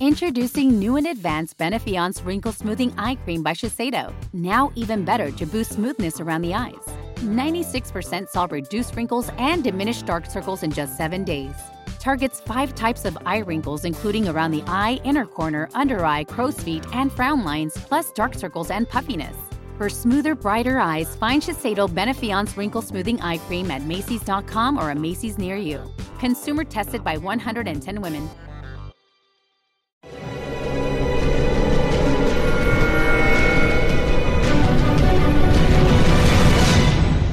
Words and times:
Introducing 0.00 0.78
new 0.78 0.96
and 0.96 1.08
advanced 1.08 1.58
Benefiance 1.58 2.24
Wrinkle 2.24 2.52
Smoothing 2.52 2.90
Eye 2.96 3.16
Cream 3.16 3.42
by 3.42 3.52
Shiseido. 3.52 4.14
Now 4.32 4.72
even 4.74 5.04
better 5.04 5.30
to 5.30 5.44
boost 5.44 5.74
smoothness 5.74 6.20
around 6.20 6.40
the 6.40 6.54
eyes. 6.54 6.88
96% 7.16 8.26
saw 8.30 8.48
reduced 8.50 8.96
wrinkles 8.96 9.30
and 9.36 9.62
diminished 9.62 10.06
dark 10.06 10.24
circles 10.24 10.62
in 10.62 10.70
just 10.70 10.96
seven 10.96 11.22
days. 11.22 11.54
Targets 11.98 12.40
five 12.40 12.74
types 12.74 13.04
of 13.04 13.18
eye 13.26 13.40
wrinkles, 13.40 13.84
including 13.84 14.26
around 14.26 14.52
the 14.52 14.64
eye, 14.66 14.98
inner 15.04 15.26
corner, 15.26 15.68
under 15.74 16.02
eye, 16.02 16.24
crow's 16.24 16.58
feet, 16.58 16.86
and 16.94 17.12
frown 17.12 17.44
lines, 17.44 17.74
plus 17.74 18.10
dark 18.12 18.32
circles 18.32 18.70
and 18.70 18.88
puffiness. 18.88 19.36
For 19.76 19.90
smoother, 19.90 20.34
brighter 20.34 20.78
eyes, 20.78 21.14
find 21.16 21.42
Shiseido 21.42 21.86
Benefiance 21.90 22.56
Wrinkle 22.56 22.80
Smoothing 22.80 23.20
Eye 23.20 23.36
Cream 23.36 23.70
at 23.70 23.82
Macy's.com 23.82 24.78
or 24.78 24.92
a 24.92 24.94
Macy's 24.94 25.36
near 25.36 25.56
you. 25.56 25.82
Consumer 26.18 26.64
tested 26.64 27.04
by 27.04 27.18
110 27.18 28.00
women. 28.00 28.30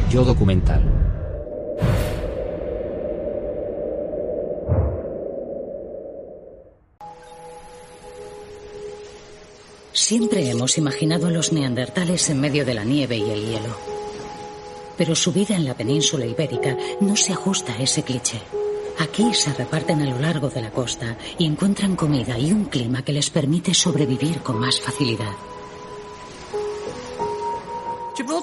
Yo 0.09 0.23
documental. 0.23 0.81
Siempre 9.91 10.49
hemos 10.49 10.77
imaginado 10.77 11.27
a 11.27 11.31
los 11.31 11.51
neandertales 11.51 12.29
en 12.29 12.39
medio 12.39 12.63
de 12.63 12.73
la 12.73 12.85
nieve 12.85 13.17
y 13.17 13.29
el 13.29 13.41
hielo. 13.41 13.75
Pero 14.97 15.13
su 15.13 15.33
vida 15.33 15.57
en 15.57 15.65
la 15.65 15.73
península 15.73 16.25
ibérica 16.25 16.77
no 17.01 17.17
se 17.17 17.33
ajusta 17.33 17.73
a 17.73 17.81
ese 17.81 18.03
cliché. 18.03 18.39
Aquí 18.99 19.33
se 19.33 19.53
reparten 19.53 20.01
a 20.01 20.05
lo 20.05 20.19
largo 20.19 20.49
de 20.49 20.61
la 20.61 20.71
costa 20.71 21.17
y 21.37 21.45
encuentran 21.45 21.97
comida 21.97 22.39
y 22.39 22.53
un 22.53 22.65
clima 22.65 23.03
que 23.03 23.11
les 23.11 23.29
permite 23.29 23.73
sobrevivir 23.73 24.39
con 24.39 24.57
más 24.57 24.79
facilidad. 24.79 25.33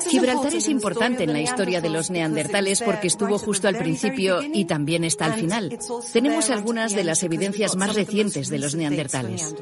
Gibraltar 0.09 0.55
es 0.55 0.69
importante 0.69 1.25
en 1.25 1.33
la 1.33 1.41
historia 1.41 1.81
de 1.81 1.91
los 1.91 2.11
neandertales 2.11 2.81
porque 2.83 3.09
estuvo 3.09 3.39
justo 3.39 3.69
al 3.69 3.77
principio 3.77 4.41
y 4.43 4.65
también 4.65 5.05
está 5.05 5.27
al 5.27 5.35
final. 5.35 5.79
Tenemos 6.13 6.51
algunas 6.51 6.95
de 6.95 7.05
las 7.05 7.23
evidencias 7.23 7.77
más 7.77 7.95
recientes 7.95 8.49
de 8.49 8.59
los 8.59 8.75
neandertales. 8.75 9.55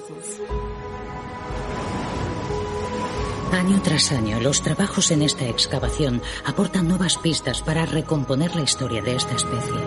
Año 3.53 3.81
tras 3.83 4.13
año, 4.13 4.41
los 4.41 4.63
trabajos 4.63 5.11
en 5.11 5.23
esta 5.23 5.47
excavación 5.47 6.23
aportan 6.45 6.89
nuevas 6.89 7.19
pistas 7.19 7.61
para 7.63 7.85
recomponer 7.85 8.57
la 8.57 8.63
historia 8.63 9.03
de 9.03 9.17
esta 9.17 9.35
especie. 9.35 9.81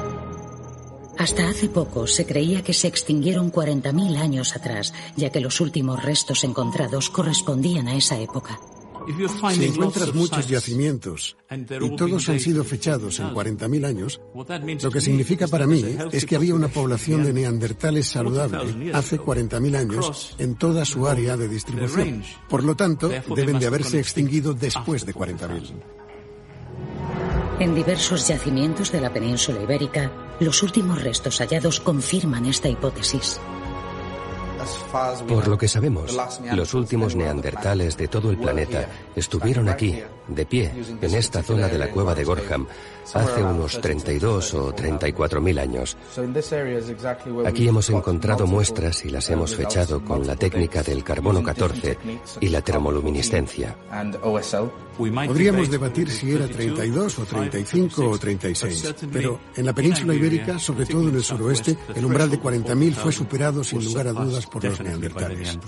Hasta 1.18 1.48
hace 1.48 1.70
poco 1.70 2.08
se 2.08 2.26
creía 2.26 2.64
que 2.64 2.74
se 2.74 2.88
extinguieron 2.88 3.52
40.000 3.52 4.18
años 4.18 4.56
atrás, 4.56 4.94
ya 5.16 5.30
que 5.30 5.40
los 5.40 5.62
últimos 5.62 6.04
restos 6.04 6.44
encontrados 6.44 7.10
correspondían 7.10 7.88
a 7.88 7.96
esa 7.96 8.20
época. 8.20 8.60
Si 9.54 9.66
encuentras 9.66 10.14
muchos 10.14 10.48
yacimientos 10.48 11.38
y 11.50 11.96
todos 11.96 12.30
han 12.30 12.40
sido 12.40 12.64
fechados 12.64 13.20
en 13.20 13.28
40.000 13.30 13.86
años, 13.86 14.22
lo 14.82 14.92
que 14.92 15.02
significa 15.02 15.48
para 15.48 15.68
mí 15.68 15.84
es 16.12 16.26
que 16.26 16.36
había 16.36 16.56
una 16.56 16.68
población 16.68 17.24
de 17.24 17.34
neandertales 17.34 18.08
saludable 18.08 18.92
hace 18.94 19.20
40.000 19.20 19.76
años 19.76 20.36
en 20.40 20.56
toda 20.56 20.86
su 20.86 21.08
área 21.08 21.38
de 21.38 21.48
distribución. 21.48 22.24
Por 22.50 22.64
lo 22.64 22.76
tanto, 22.76 23.10
deben 23.36 23.60
de 23.60 23.68
haberse 23.68 24.00
extinguido 24.00 24.54
después 24.54 25.06
de 25.06 25.14
40.000. 25.14 25.74
En 27.60 27.74
diversos 27.74 28.28
yacimientos 28.28 28.92
de 28.92 29.00
la 29.00 29.14
península 29.14 29.64
ibérica, 29.64 30.12
los 30.42 30.62
últimos 30.62 31.02
restos 31.02 31.40
hallados 31.40 31.80
confirman 31.80 32.46
esta 32.46 32.68
hipótesis. 32.68 33.40
Por 35.28 35.48
lo 35.48 35.58
que 35.58 35.68
sabemos, 35.68 36.18
los 36.54 36.74
últimos 36.74 37.16
neandertales 37.16 37.98
de 37.98 38.08
todo 38.08 38.30
el 38.32 38.38
planeta 38.38 38.88
estuvieron 39.16 39.70
aquí, 39.70 40.02
de 40.28 40.46
pie, 40.46 40.72
en 41.02 41.16
esta 41.16 41.44
zona 41.44 41.68
de 41.68 41.78
la 41.78 41.90
cueva 41.90 42.16
de 42.16 42.24
Gorham, 42.24 42.68
hace 43.14 43.44
unos 43.44 43.80
32 43.80 44.54
o 44.56 44.74
34 44.74 45.42
mil 45.42 45.60
años. 45.60 45.98
Aquí 47.46 47.68
hemos 47.68 47.90
encontrado 47.90 48.48
muestras 48.48 49.06
y 49.06 49.10
las 49.10 49.30
hemos 49.30 49.56
fechado 49.56 50.04
con 50.04 50.26
la 50.26 50.36
técnica 50.36 50.82
del 50.82 51.04
carbono 51.04 51.44
14 51.44 51.98
y 52.42 52.50
la 52.50 52.62
termoluminiscencia. 52.62 53.76
Podríamos 54.98 55.70
debatir 55.70 56.10
si 56.10 56.32
era 56.32 56.48
32 56.48 57.20
o 57.20 57.26
35 57.26 58.10
o 58.10 58.18
36, 58.18 58.96
pero 59.12 59.40
en 59.56 59.66
la 59.66 59.74
península 59.74 60.14
ibérica, 60.14 60.58
sobre 60.58 60.86
todo 60.86 61.10
en 61.10 61.16
el 61.16 61.24
suroeste, 61.24 61.78
el 61.94 62.06
umbral 62.06 62.30
de 62.32 62.40
40.000 62.42 62.94
fue 62.94 63.12
superado 63.12 63.64
sin 63.64 63.84
lugar 63.84 64.08
a 64.08 64.14
dudas 64.14 64.46
por 64.56 64.64
los 64.64 64.80
neandertales. 64.80 65.60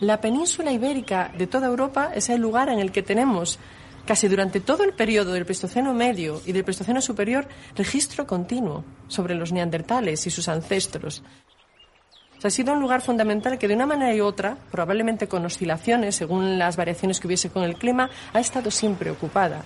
La 0.00 0.20
península 0.20 0.72
ibérica 0.72 1.30
de 1.38 1.46
toda 1.46 1.68
Europa 1.68 2.10
es 2.12 2.28
el 2.30 2.40
lugar 2.40 2.68
en 2.68 2.80
el 2.80 2.90
que 2.90 3.04
tenemos 3.04 3.60
casi 4.04 4.26
durante 4.26 4.58
todo 4.58 4.82
el 4.82 4.94
periodo 4.94 5.32
del 5.32 5.44
Pleistoceno 5.44 5.94
medio 5.94 6.42
y 6.44 6.50
del 6.50 6.64
Pleistoceno 6.64 7.00
superior 7.00 7.46
registro 7.76 8.26
continuo 8.26 8.84
sobre 9.06 9.36
los 9.36 9.52
neandertales 9.52 10.26
y 10.26 10.30
sus 10.30 10.48
ancestros. 10.48 11.22
Ha 12.44 12.50
sido 12.50 12.72
un 12.72 12.80
lugar 12.80 13.02
fundamental 13.02 13.58
que 13.58 13.68
de 13.68 13.74
una 13.74 13.86
manera 13.86 14.22
u 14.22 14.26
otra, 14.26 14.56
probablemente 14.70 15.28
con 15.28 15.44
oscilaciones 15.44 16.16
según 16.16 16.58
las 16.58 16.76
variaciones 16.76 17.20
que 17.20 17.26
hubiese 17.26 17.50
con 17.50 17.62
el 17.62 17.76
clima, 17.76 18.10
ha 18.32 18.40
estado 18.40 18.70
siempre 18.70 19.10
ocupada. 19.10 19.62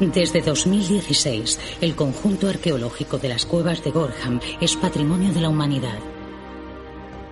Desde 0.00 0.40
2016, 0.40 1.60
el 1.82 1.94
conjunto 1.94 2.48
arqueológico 2.48 3.18
de 3.18 3.28
las 3.28 3.44
cuevas 3.44 3.84
de 3.84 3.90
Gorham 3.90 4.40
es 4.58 4.74
patrimonio 4.76 5.30
de 5.34 5.42
la 5.42 5.50
humanidad. 5.50 5.98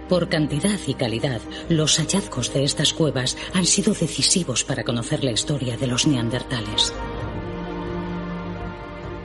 Por 0.09 0.29
cantidad 0.29 0.79
y 0.87 0.95
calidad, 0.95 1.41
los 1.69 1.99
hallazgos 1.99 2.53
de 2.55 2.65
estas 2.65 2.95
cuevas 2.95 3.37
han 3.53 3.67
sido 3.67 3.93
decisivos 3.93 4.65
para 4.65 4.83
conocer 4.83 5.23
la 5.23 5.33
historia 5.33 5.77
de 5.77 5.87
los 5.87 6.07
neandertales. 6.07 6.95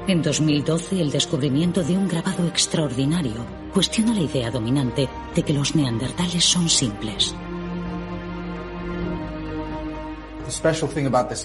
En 0.07 0.21
2012, 0.21 0.99
el 0.99 1.11
descubrimiento 1.11 1.81
de 1.81 1.97
un 1.97 2.09
grabado 2.09 2.45
extraordinario 2.47 3.45
cuestiona 3.73 4.13
la 4.13 4.19
idea 4.19 4.51
dominante 4.51 5.07
de 5.33 5.43
que 5.43 5.53
los 5.53 5.75
neandertales 5.75 6.43
son 6.43 6.67
simples. 6.67 7.33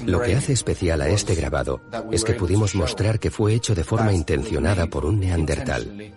Lo 0.04 0.20
que 0.20 0.34
hace 0.34 0.52
especial 0.52 1.00
a 1.00 1.08
este 1.08 1.36
grabado 1.36 1.80
es 2.10 2.24
que 2.24 2.34
pudimos 2.34 2.74
mostrar 2.74 3.20
que 3.20 3.30
fue 3.30 3.54
hecho 3.54 3.76
de 3.76 3.84
forma 3.84 4.12
intencionada 4.12 4.88
por 4.88 5.04
un 5.06 5.20
neandertal. 5.20 6.12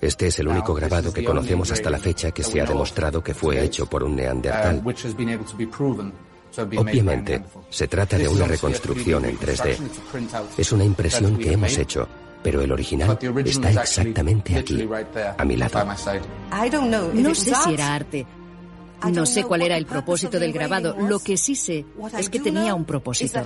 Este 0.00 0.26
es 0.28 0.38
el 0.38 0.48
único 0.48 0.74
grabado 0.74 1.12
que 1.12 1.24
conocemos 1.24 1.70
hasta 1.72 1.90
la 1.90 1.98
fecha 1.98 2.30
que 2.30 2.42
se 2.42 2.60
ha 2.60 2.64
demostrado 2.64 3.22
que 3.22 3.34
fue 3.34 3.62
hecho 3.62 3.86
por 3.86 4.02
un 4.02 4.16
neandertal. 4.16 4.82
Obviamente, 6.76 7.42
se 7.70 7.88
trata 7.88 8.18
de 8.18 8.28
una 8.28 8.46
reconstrucción 8.46 9.24
en 9.24 9.38
3D. 9.38 9.78
Es 10.58 10.72
una 10.72 10.84
impresión 10.84 11.38
que 11.38 11.52
hemos 11.52 11.76
hecho, 11.78 12.06
pero 12.42 12.60
el 12.60 12.70
original 12.72 13.18
está 13.44 13.70
exactamente 13.70 14.58
aquí, 14.58 14.86
a 15.38 15.44
mi 15.44 15.56
lado. 15.56 15.84
No 17.14 17.34
sé 17.34 17.54
si 17.54 17.74
era 17.74 17.94
arte, 17.94 18.26
no 19.10 19.26
sé 19.26 19.44
cuál 19.44 19.62
era 19.62 19.76
el 19.76 19.86
propósito 19.86 20.38
del 20.38 20.52
grabado. 20.52 20.94
Lo 20.98 21.18
que 21.20 21.36
sí 21.36 21.54
sé 21.54 21.86
es 22.18 22.28
que 22.28 22.40
tenía 22.40 22.74
un 22.74 22.84
propósito. 22.84 23.42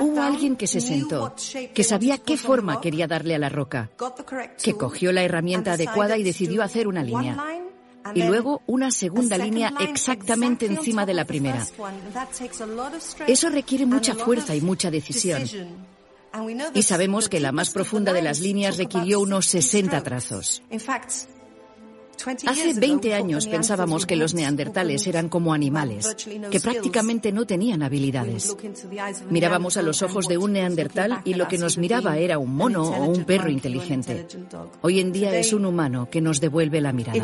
Hubo 0.00 0.22
alguien 0.22 0.56
que 0.56 0.66
se 0.66 0.80
sentó, 0.80 1.34
que 1.74 1.84
sabía 1.84 2.18
qué 2.18 2.36
forma 2.36 2.80
quería 2.80 3.06
darle 3.06 3.34
a 3.34 3.38
la 3.38 3.48
roca, 3.48 3.90
que 4.62 4.74
cogió 4.74 5.12
la 5.12 5.22
herramienta 5.22 5.72
adecuada 5.74 6.16
y 6.16 6.22
decidió 6.22 6.62
hacer 6.62 6.88
una 6.88 7.02
línea. 7.02 7.36
Y 8.14 8.24
luego 8.24 8.62
una 8.66 8.90
segunda 8.90 9.38
línea 9.38 9.72
exactamente 9.80 10.66
encima 10.66 11.06
de 11.06 11.14
la 11.14 11.24
primera. 11.24 11.64
Eso 13.26 13.48
requiere 13.48 13.86
mucha 13.86 14.14
fuerza 14.14 14.54
y 14.56 14.60
mucha 14.60 14.90
decisión. 14.90 15.44
Y 16.74 16.82
sabemos 16.82 17.28
que 17.28 17.40
la 17.40 17.52
más 17.52 17.70
profunda 17.70 18.12
de 18.12 18.22
las 18.22 18.40
líneas 18.40 18.78
requirió 18.78 19.20
unos 19.20 19.46
60 19.46 20.02
trazos. 20.02 20.62
Hace 22.46 22.74
20 22.74 23.14
años 23.14 23.46
pensábamos 23.46 24.06
que 24.06 24.16
los 24.16 24.34
neandertales 24.34 25.06
eran 25.06 25.28
como 25.28 25.52
animales, 25.54 26.16
que 26.50 26.60
prácticamente 26.60 27.32
no 27.32 27.46
tenían 27.46 27.82
habilidades. 27.82 28.56
Mirábamos 29.30 29.76
a 29.76 29.82
los 29.82 30.02
ojos 30.02 30.28
de 30.28 30.38
un 30.38 30.52
neandertal 30.52 31.20
y 31.24 31.34
lo 31.34 31.48
que 31.48 31.58
nos 31.58 31.78
miraba 31.78 32.18
era 32.18 32.38
un 32.38 32.54
mono 32.54 32.82
o 32.82 33.04
un 33.06 33.24
perro 33.24 33.50
inteligente. 33.50 34.26
Hoy 34.80 35.00
en 35.00 35.12
día 35.12 35.36
es 35.36 35.52
un 35.52 35.64
humano 35.64 36.08
que 36.10 36.20
nos 36.20 36.40
devuelve 36.40 36.80
la 36.80 36.92
mirada. 36.92 37.22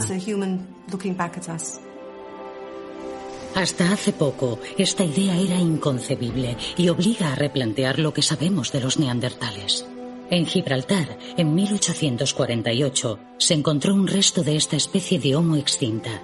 Hasta 3.54 3.92
hace 3.92 4.12
poco, 4.12 4.60
esta 4.76 5.04
idea 5.04 5.36
era 5.36 5.56
inconcebible 5.56 6.56
y 6.76 6.88
obliga 6.90 7.32
a 7.32 7.34
replantear 7.34 7.98
lo 7.98 8.12
que 8.12 8.22
sabemos 8.22 8.70
de 8.70 8.80
los 8.80 8.98
neandertales. 8.98 9.84
En 10.30 10.44
Gibraltar, 10.44 11.18
en 11.38 11.54
1848, 11.54 13.18
se 13.38 13.54
encontró 13.54 13.94
un 13.94 14.06
resto 14.06 14.42
de 14.42 14.56
esta 14.56 14.76
especie 14.76 15.18
de 15.18 15.34
Homo 15.34 15.56
extinta, 15.56 16.20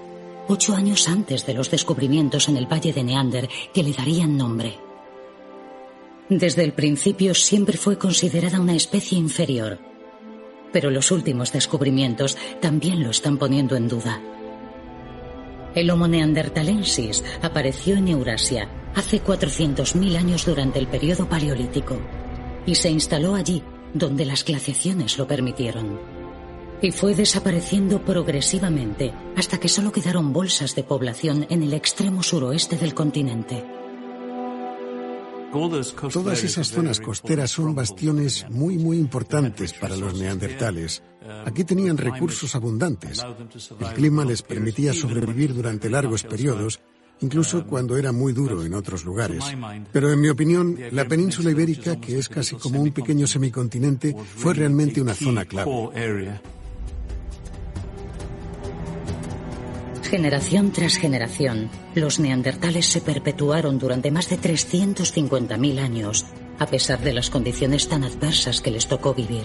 ocho 0.47 0.75
años 0.75 1.09
antes 1.09 1.47
de 1.47 1.55
los 1.55 1.71
descubrimientos 1.71 2.51
en 2.51 2.59
el 2.59 2.71
Valle 2.71 2.93
de 2.93 3.03
Neander 3.03 3.49
que 3.73 3.83
le 3.83 3.95
darían 3.95 4.37
nombre. 4.37 4.75
Desde 6.29 6.65
el 6.65 6.75
principio 6.75 7.35
siempre 7.35 7.79
fue 7.79 7.97
considerada 7.97 8.61
una 8.61 8.75
especie 8.75 9.17
inferior, 9.17 9.79
pero 10.71 10.91
los 10.91 11.11
últimos 11.11 11.51
descubrimientos 11.51 12.37
también 12.61 13.03
lo 13.03 13.11
están 13.11 13.39
poniendo 13.39 13.75
en 13.75 13.89
duda. 13.89 14.21
El 15.75 15.91
Homo 15.91 16.09
neanderthalensis 16.09 17.25
apareció 17.41 17.97
en 17.97 18.09
Eurasia 18.09 18.69
hace 18.95 19.25
400.000 19.25 20.17
años 20.17 20.45
durante 20.45 20.79
el 20.79 20.89
periodo 20.89 21.27
paleolítico 21.27 21.99
y 22.67 22.75
se 22.75 22.91
instaló 22.91 23.35
allí 23.35 23.63
donde 23.95 24.27
las 24.27 24.45
glaciaciones 24.45 25.17
lo 25.17 25.27
permitieron. 25.27 25.99
Y 26.83 26.91
fue 26.91 27.15
desapareciendo 27.15 28.05
progresivamente 28.05 29.15
hasta 29.37 29.59
que 29.59 29.69
solo 29.69 29.93
quedaron 29.93 30.33
bolsas 30.33 30.75
de 30.75 30.83
población 30.83 31.47
en 31.49 31.63
el 31.63 31.73
extremo 31.73 32.23
suroeste 32.23 32.77
del 32.77 32.93
continente. 32.93 33.65
Todas 36.13 36.43
esas 36.43 36.67
zonas 36.67 36.99
costeras 36.99 37.53
son 37.53 37.77
bastiones 37.77 38.45
muy, 38.51 38.77
muy 38.77 38.99
importantes 38.99 39.73
para 39.73 39.97
los 39.97 40.19
neandertales. 40.19 41.01
Aquí 41.47 41.63
tenían 41.63 41.97
recursos 41.97 42.57
abundantes. 42.57 43.25
El 43.79 43.87
clima 43.95 44.25
les 44.25 44.43
permitía 44.43 44.93
sobrevivir 44.93 45.55
durante 45.55 45.89
largos 45.89 46.25
periodos, 46.25 46.81
incluso 47.25 47.67
cuando 47.67 47.97
era 47.97 48.13
muy 48.13 48.33
duro 48.33 48.65
en 48.65 48.75
otros 48.75 49.05
lugares. 49.05 49.43
Pero 49.93 50.13
en 50.13 50.21
mi 50.21 50.29
opinión, 50.29 50.79
la 50.93 51.07
península 51.07 51.51
ibérica, 51.51 51.99
que 52.01 52.19
es 52.19 52.29
casi 52.29 52.57
como 52.57 52.81
un 52.81 52.93
pequeño 52.93 53.27
semicontinente, 53.27 54.15
fue 54.37 54.55
realmente 54.55 55.01
una 55.01 55.15
zona 55.15 55.45
clave. 55.45 56.41
Generación 60.03 60.71
tras 60.71 60.97
generación, 60.97 61.71
los 61.95 62.21
neandertales 62.21 62.87
se 62.87 63.01
perpetuaron 63.01 63.79
durante 63.79 64.11
más 64.11 64.29
de 64.29 64.39
350.000 64.39 65.79
años, 65.81 66.27
a 66.59 66.67
pesar 66.67 67.01
de 67.01 67.15
las 67.15 67.31
condiciones 67.31 67.89
tan 67.89 68.05
adversas 68.05 68.61
que 68.61 68.71
les 68.71 68.87
tocó 68.87 69.15
vivir. 69.15 69.45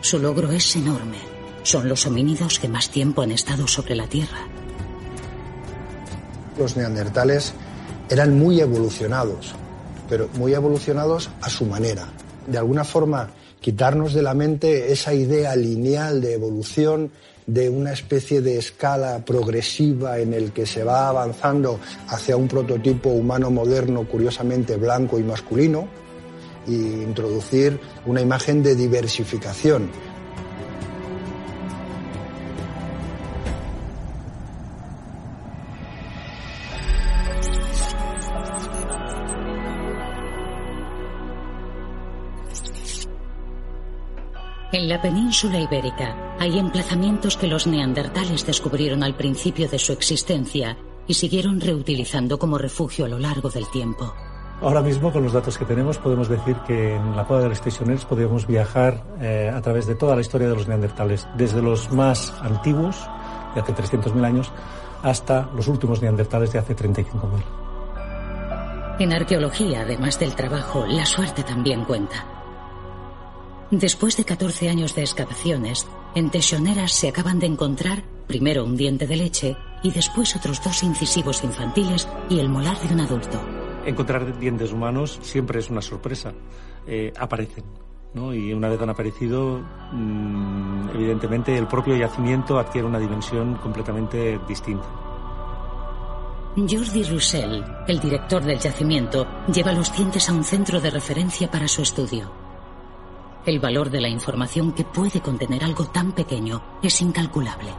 Su 0.00 0.18
logro 0.18 0.50
es 0.52 0.76
enorme. 0.76 1.18
Son 1.62 1.88
los 1.88 2.06
homínidos 2.06 2.58
que 2.58 2.68
más 2.68 2.90
tiempo 2.90 3.22
han 3.22 3.32
estado 3.32 3.66
sobre 3.66 3.96
la 3.96 4.06
Tierra. 4.06 4.46
Los 6.58 6.76
neandertales 6.76 7.52
eran 8.08 8.38
muy 8.38 8.60
evolucionados, 8.60 9.54
pero 10.08 10.28
muy 10.34 10.54
evolucionados 10.54 11.30
a 11.40 11.50
su 11.50 11.64
manera. 11.64 12.06
De 12.46 12.58
alguna 12.58 12.84
forma, 12.84 13.30
quitarnos 13.60 14.12
de 14.12 14.22
la 14.22 14.34
mente 14.34 14.92
esa 14.92 15.14
idea 15.14 15.56
lineal 15.56 16.20
de 16.20 16.34
evolución 16.34 17.10
de 17.46 17.68
una 17.68 17.92
especie 17.92 18.40
de 18.40 18.58
escala 18.58 19.24
progresiva 19.24 20.18
en 20.18 20.32
el 20.32 20.52
que 20.52 20.66
se 20.66 20.84
va 20.84 21.08
avanzando 21.08 21.78
hacia 22.08 22.36
un 22.36 22.48
prototipo 22.48 23.10
humano 23.10 23.50
moderno 23.50 24.06
curiosamente 24.08 24.76
blanco 24.76 25.18
y 25.18 25.22
masculino 25.22 25.88
e 26.66 26.72
introducir 26.72 27.78
una 28.06 28.22
imagen 28.22 28.62
de 28.62 28.74
diversificación 28.74 29.90
En 44.74 44.88
la 44.88 45.00
península 45.00 45.60
ibérica 45.60 46.16
hay 46.40 46.58
emplazamientos 46.58 47.36
que 47.36 47.46
los 47.46 47.68
neandertales 47.68 48.44
descubrieron 48.44 49.04
al 49.04 49.14
principio 49.14 49.68
de 49.68 49.78
su 49.78 49.92
existencia 49.92 50.76
y 51.06 51.14
siguieron 51.14 51.60
reutilizando 51.60 52.40
como 52.40 52.58
refugio 52.58 53.04
a 53.04 53.08
lo 53.08 53.20
largo 53.20 53.50
del 53.50 53.70
tiempo. 53.70 54.12
Ahora 54.60 54.82
mismo, 54.82 55.12
con 55.12 55.22
los 55.22 55.32
datos 55.32 55.56
que 55.58 55.64
tenemos, 55.64 55.98
podemos 55.98 56.28
decir 56.28 56.56
que 56.66 56.96
en 56.96 57.14
la 57.14 57.24
cueva 57.24 57.44
de 57.44 57.50
los 57.50 57.58
Stationers 57.58 58.04
podemos 58.04 58.48
viajar 58.48 59.04
eh, 59.20 59.48
a 59.54 59.62
través 59.62 59.86
de 59.86 59.94
toda 59.94 60.16
la 60.16 60.22
historia 60.22 60.48
de 60.48 60.56
los 60.56 60.66
neandertales, 60.66 61.28
desde 61.36 61.62
los 61.62 61.92
más 61.92 62.34
antiguos, 62.42 62.96
de 63.54 63.60
hace 63.60 63.72
300.000 63.72 64.24
años, 64.24 64.50
hasta 65.04 65.50
los 65.54 65.68
últimos 65.68 66.02
neandertales 66.02 66.50
de 66.52 66.58
hace 66.58 66.74
35.000. 66.74 67.14
En 68.98 69.12
arqueología, 69.12 69.82
además 69.82 70.18
del 70.18 70.34
trabajo, 70.34 70.84
la 70.84 71.06
suerte 71.06 71.44
también 71.44 71.84
cuenta. 71.84 72.33
Después 73.70 74.16
de 74.16 74.24
14 74.24 74.68
años 74.68 74.94
de 74.94 75.02
excavaciones, 75.02 75.86
en 76.14 76.30
Techoneras 76.30 76.92
se 76.92 77.08
acaban 77.08 77.38
de 77.38 77.46
encontrar 77.46 78.02
primero 78.26 78.64
un 78.64 78.76
diente 78.76 79.06
de 79.06 79.16
leche 79.16 79.56
y 79.82 79.90
después 79.90 80.36
otros 80.36 80.62
dos 80.62 80.82
incisivos 80.82 81.42
infantiles 81.44 82.08
y 82.28 82.38
el 82.38 82.48
molar 82.48 82.78
de 82.80 82.94
un 82.94 83.00
adulto. 83.00 83.40
Encontrar 83.86 84.38
dientes 84.38 84.72
humanos 84.72 85.18
siempre 85.22 85.60
es 85.60 85.70
una 85.70 85.82
sorpresa. 85.82 86.32
Eh, 86.86 87.12
aparecen. 87.18 87.64
¿no? 88.14 88.32
Y 88.32 88.52
una 88.52 88.68
vez 88.68 88.80
han 88.80 88.90
aparecido, 88.90 89.60
mm, 89.92 90.90
evidentemente 90.94 91.56
el 91.56 91.66
propio 91.66 91.96
yacimiento 91.96 92.58
adquiere 92.58 92.86
una 92.86 92.98
dimensión 92.98 93.56
completamente 93.56 94.38
distinta. 94.46 94.86
Jordi 96.56 97.02
Roussel, 97.02 97.64
el 97.88 97.98
director 97.98 98.44
del 98.44 98.60
yacimiento, 98.60 99.26
lleva 99.52 99.72
los 99.72 99.92
dientes 99.92 100.28
a 100.28 100.32
un 100.32 100.44
centro 100.44 100.80
de 100.80 100.90
referencia 100.90 101.50
para 101.50 101.66
su 101.66 101.82
estudio. 101.82 102.43
El 103.46 103.60
valor 103.60 103.90
de 103.90 104.00
la 104.00 104.08
información 104.08 104.72
que 104.72 104.84
puede 104.84 105.20
contener 105.20 105.64
algo 105.64 105.86
tan 105.86 106.12
pequeño 106.12 106.62
es 106.82 107.02
incalculable. 107.02 107.70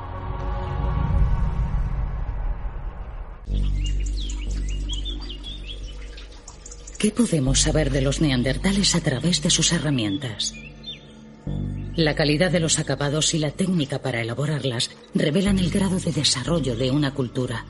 ¿Qué 6.99 7.09
podemos 7.11 7.61
saber 7.61 7.89
de 7.89 8.01
los 8.01 8.21
neandertales 8.21 8.93
a 8.93 9.01
través 9.01 9.41
de 9.41 9.49
sus 9.49 9.73
herramientas? 9.73 10.53
La 11.95 12.13
calidad 12.13 12.51
de 12.51 12.59
los 12.59 12.77
acabados 12.77 13.33
y 13.33 13.39
la 13.39 13.51
técnica 13.51 13.99
para 13.99 14.21
elaborarlas 14.21 14.91
revelan 15.15 15.57
el 15.57 15.71
grado 15.71 15.99
de 15.99 16.11
desarrollo 16.11 16.75
de 16.75 16.91
una 16.91 17.13
cultura. 17.13 17.65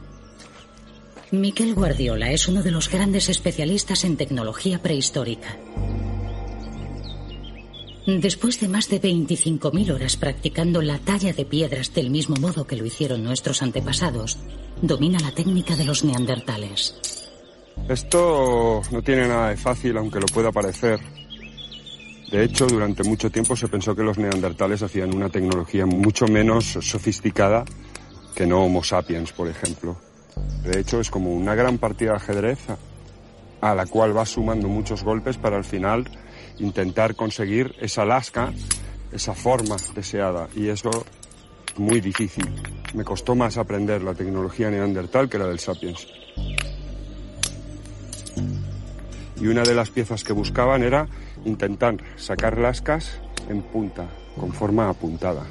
Miquel 1.31 1.73
Guardiola 1.73 2.31
es 2.31 2.47
uno 2.47 2.61
de 2.61 2.71
los 2.71 2.89
grandes 2.89 3.29
especialistas 3.29 4.03
en 4.03 4.17
tecnología 4.17 4.81
prehistórica. 4.81 5.57
Después 8.05 8.59
de 8.59 8.67
más 8.67 8.87
de 8.89 9.01
25.000 9.01 9.91
horas 9.91 10.15
practicando 10.15 10.83
la 10.83 10.99
talla 10.99 11.33
de 11.33 11.43
piedras 11.43 11.91
del 11.91 12.11
mismo 12.11 12.35
modo 12.35 12.67
que 12.67 12.75
lo 12.75 12.85
hicieron 12.85 13.23
nuestros 13.23 13.63
antepasados, 13.63 14.37
domina 14.79 15.19
la 15.19 15.31
técnica 15.31 15.75
de 15.75 15.85
los 15.85 16.03
neandertales. 16.03 16.95
Esto 17.89 18.81
no 18.91 19.01
tiene 19.01 19.27
nada 19.27 19.49
de 19.49 19.57
fácil, 19.57 19.97
aunque 19.97 20.19
lo 20.19 20.27
pueda 20.27 20.51
parecer. 20.51 20.99
De 22.29 22.43
hecho, 22.43 22.67
durante 22.67 23.03
mucho 23.03 23.31
tiempo 23.31 23.55
se 23.55 23.67
pensó 23.67 23.95
que 23.95 24.03
los 24.03 24.19
neandertales 24.19 24.83
hacían 24.83 25.15
una 25.15 25.29
tecnología 25.29 25.87
mucho 25.87 26.27
menos 26.27 26.77
sofisticada 26.81 27.65
que 28.35 28.45
no 28.45 28.65
Homo 28.65 28.83
sapiens, 28.83 29.31
por 29.31 29.47
ejemplo. 29.47 29.97
De 30.63 30.79
hecho, 30.79 30.99
es 30.99 31.09
como 31.09 31.33
una 31.33 31.55
gran 31.55 31.79
partida 31.79 32.11
de 32.11 32.17
ajedrez 32.17 32.59
a 33.61 33.73
la 33.73 33.85
cual 33.87 34.15
va 34.15 34.25
sumando 34.25 34.67
muchos 34.67 35.03
golpes 35.03 35.37
para 35.37 35.57
al 35.57 35.63
final 35.63 36.05
intentar 36.59 37.15
conseguir 37.15 37.75
esa 37.79 38.05
lasca, 38.05 38.53
esa 39.11 39.33
forma 39.33 39.75
deseada. 39.93 40.47
Y 40.55 40.69
eso 40.69 40.91
muy 41.77 42.01
difícil. 42.01 42.49
Me 42.93 43.03
costó 43.03 43.35
más 43.35 43.57
aprender 43.57 44.01
la 44.01 44.13
tecnología 44.13 44.69
neandertal 44.69 45.29
que 45.29 45.37
la 45.37 45.47
del 45.47 45.59
sapiens. 45.59 46.07
Y 49.39 49.47
una 49.47 49.63
de 49.63 49.75
las 49.75 49.89
piezas 49.89 50.23
que 50.23 50.33
buscaban 50.33 50.83
era 50.83 51.07
intentar 51.43 51.97
sacar 52.15 52.57
lascas 52.57 53.19
en 53.49 53.61
punta, 53.61 54.07
con 54.39 54.53
forma 54.53 54.89
apuntada. 54.89 55.43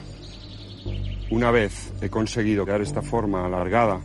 Una 1.31 1.51
vez 1.51 1.93
he 2.01 2.09
conseguido 2.09 2.65
crear 2.65 2.81
esta 2.81 3.03
forma 3.03 3.47
alargada, 3.47 4.01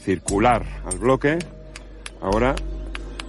circular 0.00 0.64
al 0.86 0.98
bloque, 0.98 1.38
ahora 2.20 2.54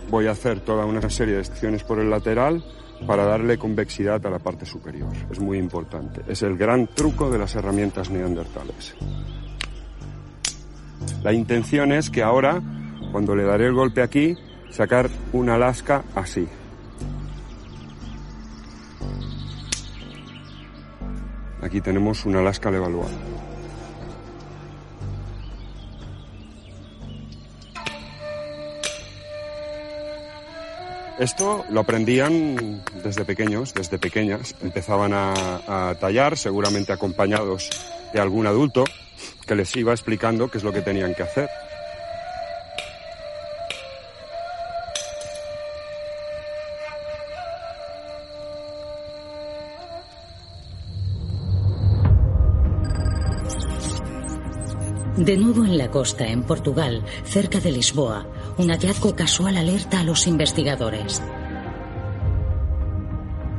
voy 0.09 0.27
a 0.27 0.31
hacer 0.31 0.61
toda 0.61 0.85
una 0.85 1.09
serie 1.09 1.35
de 1.35 1.43
secciones 1.43 1.83
por 1.83 1.99
el 1.99 2.09
lateral 2.09 2.63
para 3.05 3.25
darle 3.25 3.57
convexidad 3.57 4.25
a 4.25 4.29
la 4.29 4.39
parte 4.39 4.65
superior. 4.65 5.09
Es 5.31 5.39
muy 5.39 5.57
importante. 5.57 6.21
Es 6.27 6.41
el 6.43 6.57
gran 6.57 6.87
truco 6.87 7.29
de 7.29 7.39
las 7.39 7.55
herramientas 7.55 8.09
neandertales. 8.09 8.95
La 11.23 11.33
intención 11.33 11.91
es 11.91 12.09
que 12.09 12.23
ahora, 12.23 12.61
cuando 13.11 13.35
le 13.35 13.43
daré 13.43 13.65
el 13.65 13.73
golpe 13.73 14.01
aquí, 14.01 14.35
sacar 14.69 15.09
una 15.33 15.57
lasca 15.57 16.03
así. 16.15 16.47
Aquí 21.61 21.81
tenemos 21.81 22.25
una 22.25 22.41
lasca 22.41 22.71
de 22.71 22.79
Esto 31.19 31.65
lo 31.69 31.81
aprendían 31.81 32.81
desde 33.03 33.25
pequeños, 33.25 33.73
desde 33.73 33.99
pequeñas. 33.99 34.55
Empezaban 34.63 35.11
a, 35.13 35.93
tallar, 35.99 36.37
seguramente 36.37 36.93
acompañados 36.93 37.69
de 38.13 38.21
algún 38.21 38.47
adulto 38.47 38.85
que 39.45 39.53
les 39.53 39.75
iba 39.75 39.91
explicando 39.91 40.49
qué 40.49 40.59
es 40.59 40.63
lo 40.63 40.71
que 40.71 40.81
tenían 40.81 41.13
que 41.13 41.23
hacer. 41.23 41.49
De 55.17 55.35
nuevo 55.35 55.65
en 55.65 55.77
la 55.77 55.91
costa, 55.91 56.25
en 56.29 56.43
Portugal, 56.43 57.03
cerca 57.25 57.59
de 57.59 57.73
Lisboa, 57.73 58.25
un 58.59 58.71
hallazgo 58.71 59.15
casual 59.15 59.55
alerta 59.55 60.01
a 60.01 60.03
los 60.03 60.27
investigadores. 60.27 61.21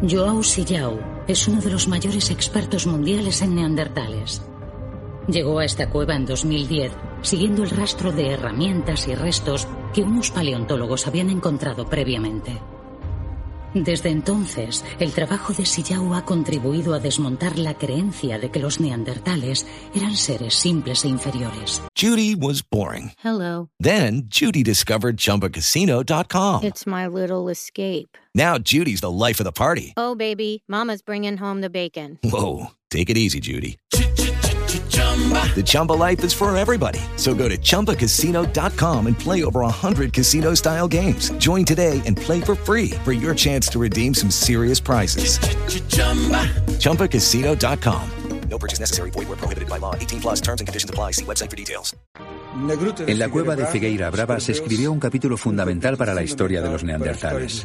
Joao 0.07 0.43
Sillao 0.43 1.01
es 1.27 1.49
uno 1.49 1.63
de 1.63 1.71
los 1.71 1.89
mayores 1.89 2.31
expertos 2.31 2.87
mundiales 2.87 3.41
en 3.41 3.55
neandertales. 3.55 4.43
Llegó 5.27 5.59
a 5.59 5.65
esta 5.65 5.89
cueva 5.89 6.17
en 6.17 6.27
2010 6.27 6.93
siguiendo 7.23 7.63
el 7.63 7.71
rastro 7.71 8.13
de 8.13 8.31
herramientas 8.31 9.09
y 9.09 9.15
restos 9.15 9.67
que 9.95 10.03
unos 10.03 10.31
paleontólogos 10.31 11.07
habían 11.07 11.31
encontrado 11.31 11.89
previamente. 11.89 12.61
Desde 13.75 14.11
entonces, 14.11 14.85
el 14.99 15.13
trabajo 15.13 15.53
de 15.53 15.65
Sillao 15.65 16.15
ha 16.15 16.25
contribuido 16.25 16.95
a 16.95 16.99
desmontar 16.99 17.59
la 17.59 17.75
creencia 17.75 18.39
de 18.39 18.51
que 18.51 18.59
los 18.59 18.81
neandertales 18.81 19.67
eran 19.95 20.17
seres 20.17 20.55
simples 20.55 21.05
e 21.05 21.09
inferiores. 21.09 21.83
Judy 21.95 22.35
was 22.35 22.63
boring. 22.63 23.13
Hello. 23.23 23.69
Then 23.79 24.25
Judy 24.29 24.63
discovered 24.63 25.17
chumbacasino.com. 25.17 26.65
It's 26.65 26.87
my 26.87 27.07
little 27.07 27.51
escape. 27.51 28.17
Now 28.35 28.59
Judy's 28.59 29.01
the 29.01 29.11
life 29.11 29.41
of 29.41 29.45
the 29.45 29.53
party. 29.53 29.93
Oh 29.97 30.15
baby, 30.15 30.63
mama's 30.69 31.03
bringing 31.03 31.37
home 31.39 31.61
the 31.61 31.71
bacon. 31.71 32.19
Whoa, 32.23 32.71
take 32.91 33.11
it 33.11 33.17
easy, 33.17 33.41
Judy. 33.41 33.77
The 35.55 35.63
Chumba 35.63 35.93
life 35.93 36.25
is 36.25 36.33
for 36.33 36.57
everybody. 36.57 37.01
So 37.17 37.35
go 37.35 37.49
to 37.49 37.59
ChumbaCasino.com 37.59 39.07
and 39.07 39.19
play 39.19 39.45
over 39.45 39.61
100 39.61 40.13
casino 40.15 40.55
style 40.55 40.89
games. 40.89 41.31
Join 41.33 41.67
today 41.67 42.01
and 42.07 42.17
play 42.17 42.41
for 42.41 42.55
free 42.55 42.93
for 43.05 43.13
your 43.13 43.35
chance 43.35 43.69
to 43.73 43.79
redeem 43.79 44.15
some 44.15 44.31
serious 44.31 44.81
prizes. 44.81 45.39
ChumbaCasino.com. 46.79 48.11
No 48.49 48.59
purchase 48.59 48.81
necessary. 48.81 49.11
Void 49.11 49.29
where 49.29 49.37
prohibited 49.37 49.69
by 49.69 49.79
law. 49.79 49.95
18 49.95 50.21
plus 50.21 50.41
terms 50.41 50.61
and 50.61 50.67
conditions 50.67 50.91
apply. 50.91 51.13
See 51.13 51.25
website 51.25 51.51
for 51.51 51.57
details. 51.57 51.95
En 53.07 53.19
la 53.19 53.29
cueva 53.29 53.55
de 53.55 53.65
Figueira 53.67 54.11
Brava 54.11 54.41
se 54.41 54.53
escribió 54.53 54.91
un 54.91 54.99
capítulo 54.99 55.37
fundamental 55.37 55.97
para 55.97 56.15
la 56.15 56.23
historia 56.23 56.61
de 56.61 56.69
los 56.69 56.83
neandertales. 56.83 57.65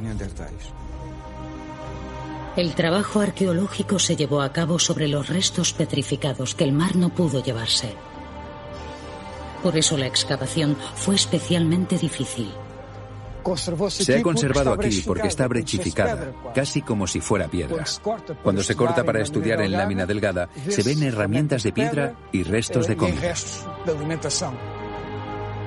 El 2.55 2.74
trabajo 2.74 3.19
arqueológico 3.19 4.00
se 4.00 4.15
llevó 4.15 4.41
a 4.41 4.53
cabo 4.53 4.79
sobre 4.79 5.09
los 5.09 5.27
restos 5.27 5.74
petrificados 5.74 6.55
que 6.55 6.63
el 6.63 6.71
mar 6.71 6.95
no 6.95 7.09
pudo 7.09 7.43
llevarse. 7.43 7.93
Por 9.62 9.75
eso 9.77 9.97
la 9.97 10.07
excavación 10.07 10.77
fue 10.95 11.15
especialmente 11.15 11.97
difícil. 11.97 12.50
Se 13.89 14.17
ha 14.17 14.24
conservado 14.24 14.74
aquí 14.74 15.03
porque 15.05 15.27
está 15.27 15.47
brechificada, 15.47 16.33
casi 16.55 16.81
como 16.81 17.05
si 17.05 17.19
fuera 17.19 17.47
piedra. 17.47 17.83
Cuando 18.41 18.63
se 18.63 18.75
corta 18.75 19.03
para 19.03 19.21
estudiar 19.21 19.62
en 19.62 19.74
lámina 19.74 20.05
delgada, 20.05 20.50
se 20.67 20.81
ven 20.81 21.03
herramientas 21.03 21.62
de 21.62 21.71
piedra 21.71 22.15
y 22.31 22.43
restos 22.43 22.88
de 22.88 22.95
comida. 22.95 23.33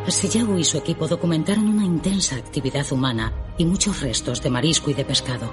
Sillao 0.08 0.58
y 0.58 0.64
su 0.64 0.78
equipo 0.78 1.06
documentaron 1.06 1.68
una 1.68 1.84
intensa 1.84 2.36
actividad 2.36 2.90
humana 2.90 3.32
y 3.58 3.66
muchos 3.66 4.00
restos 4.00 4.42
de 4.42 4.50
marisco 4.50 4.90
y 4.90 4.94
de 4.94 5.04
pescado. 5.04 5.52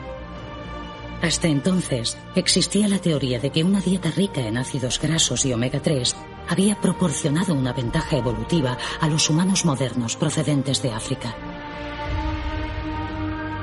Hasta 1.21 1.47
entonces, 1.47 2.17
existía 2.35 2.87
la 2.87 2.99
teoría 2.99 3.39
de 3.39 3.49
que 3.49 3.63
una 3.63 3.79
dieta 3.79 4.11
rica 4.11 4.41
en 4.41 4.57
ácidos 4.57 4.99
grasos 4.99 5.45
y 5.45 5.53
omega 5.53 5.81
3 5.81 6.15
había 6.49 6.79
proporcionado 6.79 7.53
una 7.53 7.73
ventaja 7.73 8.17
evolutiva 8.17 8.77
a 8.99 9.09
los 9.09 9.29
humanos 9.29 9.65
modernos 9.65 10.15
procedentes 10.15 10.81
de 10.81 10.91
África. 10.91 11.35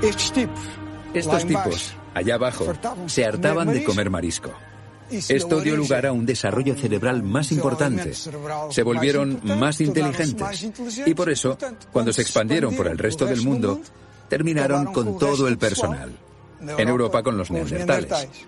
Estos 0.02 1.46
tipos, 1.46 1.94
allá 2.14 2.34
abajo, 2.34 2.72
se 3.06 3.24
hartaban 3.24 3.72
de 3.72 3.84
comer 3.84 4.10
marisco. 4.10 4.52
Esto 5.10 5.60
dio 5.60 5.76
lugar 5.76 6.06
a 6.06 6.12
un 6.12 6.24
desarrollo 6.24 6.74
cerebral 6.74 7.22
más 7.22 7.52
importante. 7.52 8.14
Se 8.14 8.82
volvieron 8.82 9.40
más 9.44 9.80
inteligentes. 9.80 10.70
Y 11.06 11.14
por 11.14 11.30
eso, 11.30 11.58
cuando 11.92 12.12
se 12.12 12.22
expandieron 12.22 12.74
por 12.74 12.88
el 12.88 12.98
resto 12.98 13.26
del 13.26 13.42
mundo, 13.42 13.80
terminaron 14.28 14.86
con 14.86 15.18
todo 15.18 15.46
el 15.46 15.58
personal 15.58 16.12
en 16.78 16.88
Europa. 16.88 17.22
Con 17.22 17.36
los 17.36 17.50
neandertales. 17.50 18.46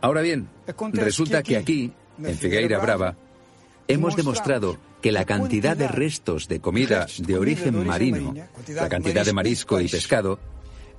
Ahora 0.00 0.20
bien, 0.20 0.48
resulta 0.92 1.42
que 1.42 1.56
aquí, 1.56 1.92
en 2.22 2.36
Figueira 2.36 2.78
Brava, 2.78 3.14
hemos 3.86 4.16
demostrado 4.16 4.76
que 5.00 5.12
la 5.12 5.24
cantidad 5.24 5.76
de 5.76 5.88
restos 5.88 6.48
de 6.48 6.60
comida 6.60 7.06
de 7.18 7.38
origen 7.38 7.86
marino, 7.86 8.34
la 8.68 8.88
cantidad 8.88 9.24
de 9.24 9.32
marisco 9.32 9.80
y 9.80 9.88
pescado, 9.88 10.38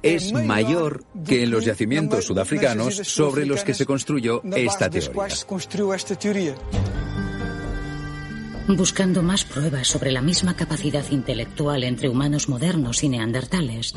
es 0.01 0.31
mayor 0.31 1.03
que 1.27 1.43
en 1.43 1.51
los 1.51 1.65
yacimientos 1.65 2.25
sudafricanos 2.25 2.95
sobre 2.95 3.45
los 3.45 3.63
que 3.63 3.73
se 3.73 3.85
construyó 3.85 4.41
esta 4.55 4.89
teoría. 4.89 6.55
Buscando 8.69 9.23
más 9.23 9.45
pruebas 9.45 9.87
sobre 9.87 10.11
la 10.11 10.21
misma 10.21 10.55
capacidad 10.55 11.03
intelectual 11.09 11.83
entre 11.83 12.07
humanos 12.07 12.47
modernos 12.47 13.03
y 13.03 13.09
neandertales, 13.09 13.95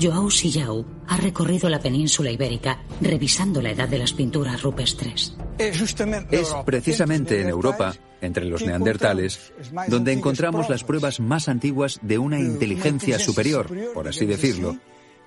Joao 0.00 0.30
Sillao 0.30 0.84
ha 1.08 1.16
recorrido 1.16 1.68
la 1.68 1.78
península 1.78 2.30
ibérica 2.30 2.82
revisando 3.00 3.62
la 3.62 3.70
edad 3.70 3.88
de 3.88 3.98
las 3.98 4.12
pinturas 4.12 4.62
rupestres. 4.62 5.36
Es 5.58 6.54
precisamente 6.64 7.40
en 7.40 7.48
Europa, 7.48 7.94
entre 8.20 8.44
los 8.44 8.64
neandertales, 8.64 9.52
donde 9.88 10.12
encontramos 10.12 10.68
las 10.68 10.84
pruebas 10.84 11.20
más 11.20 11.48
antiguas 11.48 12.00
de 12.02 12.18
una 12.18 12.40
inteligencia 12.40 13.18
superior, 13.18 13.70
por 13.92 14.08
así 14.08 14.26
decirlo, 14.26 14.76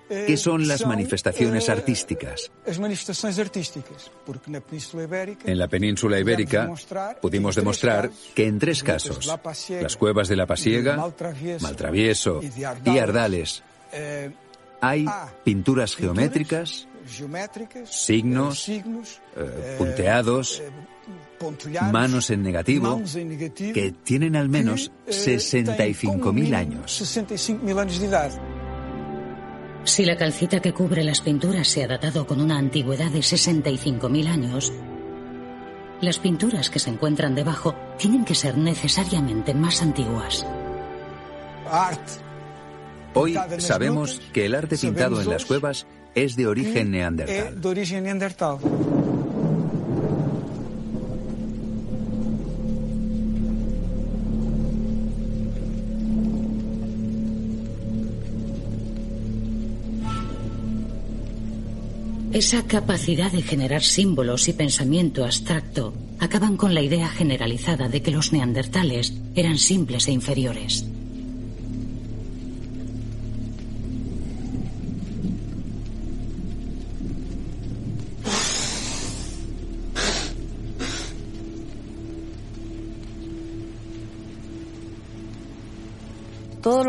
que 0.10 0.38
son 0.38 0.68
las 0.68 0.86
manifestaciones 0.86 1.70
artísticas. 1.70 2.52
En 5.46 5.58
la 5.58 5.68
península 5.68 6.20
ibérica 6.20 6.72
pudimos 7.22 7.56
demostrar 7.56 8.10
que 8.34 8.48
en 8.48 8.60
tres 8.60 8.84
casos, 8.84 9.34
las 9.70 9.98
cuevas 9.98 10.28
de 10.28 10.36
la 10.36 10.46
Pasiega, 10.46 11.12
Maltravieso 11.62 12.42
y 12.86 12.98
Ardales, 12.98 13.64
hay 14.82 15.06
ah, 15.08 15.30
pinturas 15.44 15.96
geométricas, 15.96 16.88
signos, 17.86 18.70
eh, 18.70 18.84
eh, 19.36 19.76
punteados, 19.78 20.62
eh, 20.62 20.72
manos 21.92 22.30
en 22.30 22.44
negativo, 22.44 23.02
que 23.74 23.94
tienen 24.04 24.36
al 24.36 24.50
menos 24.50 24.92
65.000 25.08 26.56
años. 26.56 26.92
Si 29.84 30.04
la 30.04 30.18
calcita 30.18 30.60
que 30.60 30.74
cubre 30.74 31.04
las 31.04 31.22
pinturas 31.22 31.68
se 31.70 31.84
ha 31.84 31.88
datado 31.88 32.28
con 32.28 32.42
una 32.42 32.58
antigüedad 32.58 33.10
de 33.10 33.20
65.000 33.20 34.28
años, 34.28 34.74
las 36.02 36.20
pinturas 36.20 36.70
que 36.70 36.80
se 36.80 36.90
encuentran 36.90 37.34
debajo 37.36 37.74
tienen 37.98 38.26
que 38.26 38.36
ser 38.36 38.58
necesariamente 38.58 39.54
más 39.54 39.82
antiguas. 39.82 40.46
Hoy 43.20 43.36
sabemos 43.58 44.22
que 44.32 44.46
el 44.46 44.54
arte 44.54 44.78
pintado 44.78 45.20
en 45.20 45.28
las 45.28 45.46
cuevas 45.46 45.88
es 46.14 46.36
de 46.36 46.46
origen 46.46 46.92
neandertal. 46.92 47.58
Esa 62.34 62.68
capacidad 62.68 63.32
de 63.32 63.42
generar 63.42 63.82
símbolos 63.82 64.48
y 64.48 64.54
pensamiento 64.54 65.26
abstracto 65.26 65.92
acaban 66.20 66.56
con 66.56 66.76
la 66.76 66.84
idea 66.84 67.10
generalizada 67.10 67.90
de 67.90 68.04
que 68.04 68.12
los 68.12 68.32
neandertales 68.32 69.12
eran 69.34 69.58
simples 69.58 70.08
e 70.08 70.12
inferiores. 70.12 70.86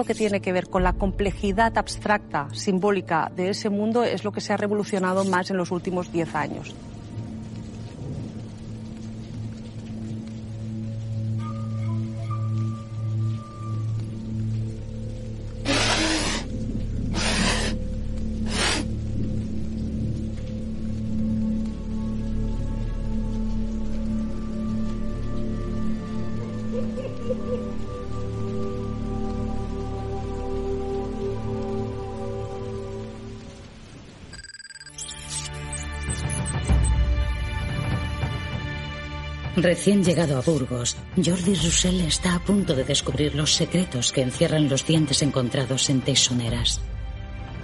Que 0.08 0.14
tiene 0.14 0.40
que 0.40 0.54
ver 0.54 0.70
con 0.70 0.82
la 0.82 0.94
complejidad 0.94 1.76
abstracta, 1.76 2.48
simbólica 2.54 3.30
de 3.36 3.50
ese 3.50 3.68
mundo 3.68 4.04
es 4.04 4.24
lo 4.24 4.32
que 4.32 4.40
se 4.40 4.54
ha 4.54 4.56
revolucionado 4.56 5.22
más 5.26 5.50
en 5.50 5.58
los 5.58 5.70
últimos 5.70 6.10
diez 6.10 6.34
años. 6.34 6.74
Recién 39.60 40.04
llegado 40.04 40.38
a 40.38 40.40
Burgos, 40.40 40.96
Jordi 41.16 41.54
Roussel 41.54 42.02
está 42.02 42.36
a 42.36 42.38
punto 42.38 42.76
de 42.76 42.84
descubrir 42.84 43.34
los 43.34 43.54
secretos 43.54 44.12
que 44.12 44.22
encierran 44.22 44.68
los 44.68 44.86
dientes 44.86 45.20
encontrados 45.20 45.90
en 45.90 46.00
Teisoneras. 46.00 46.80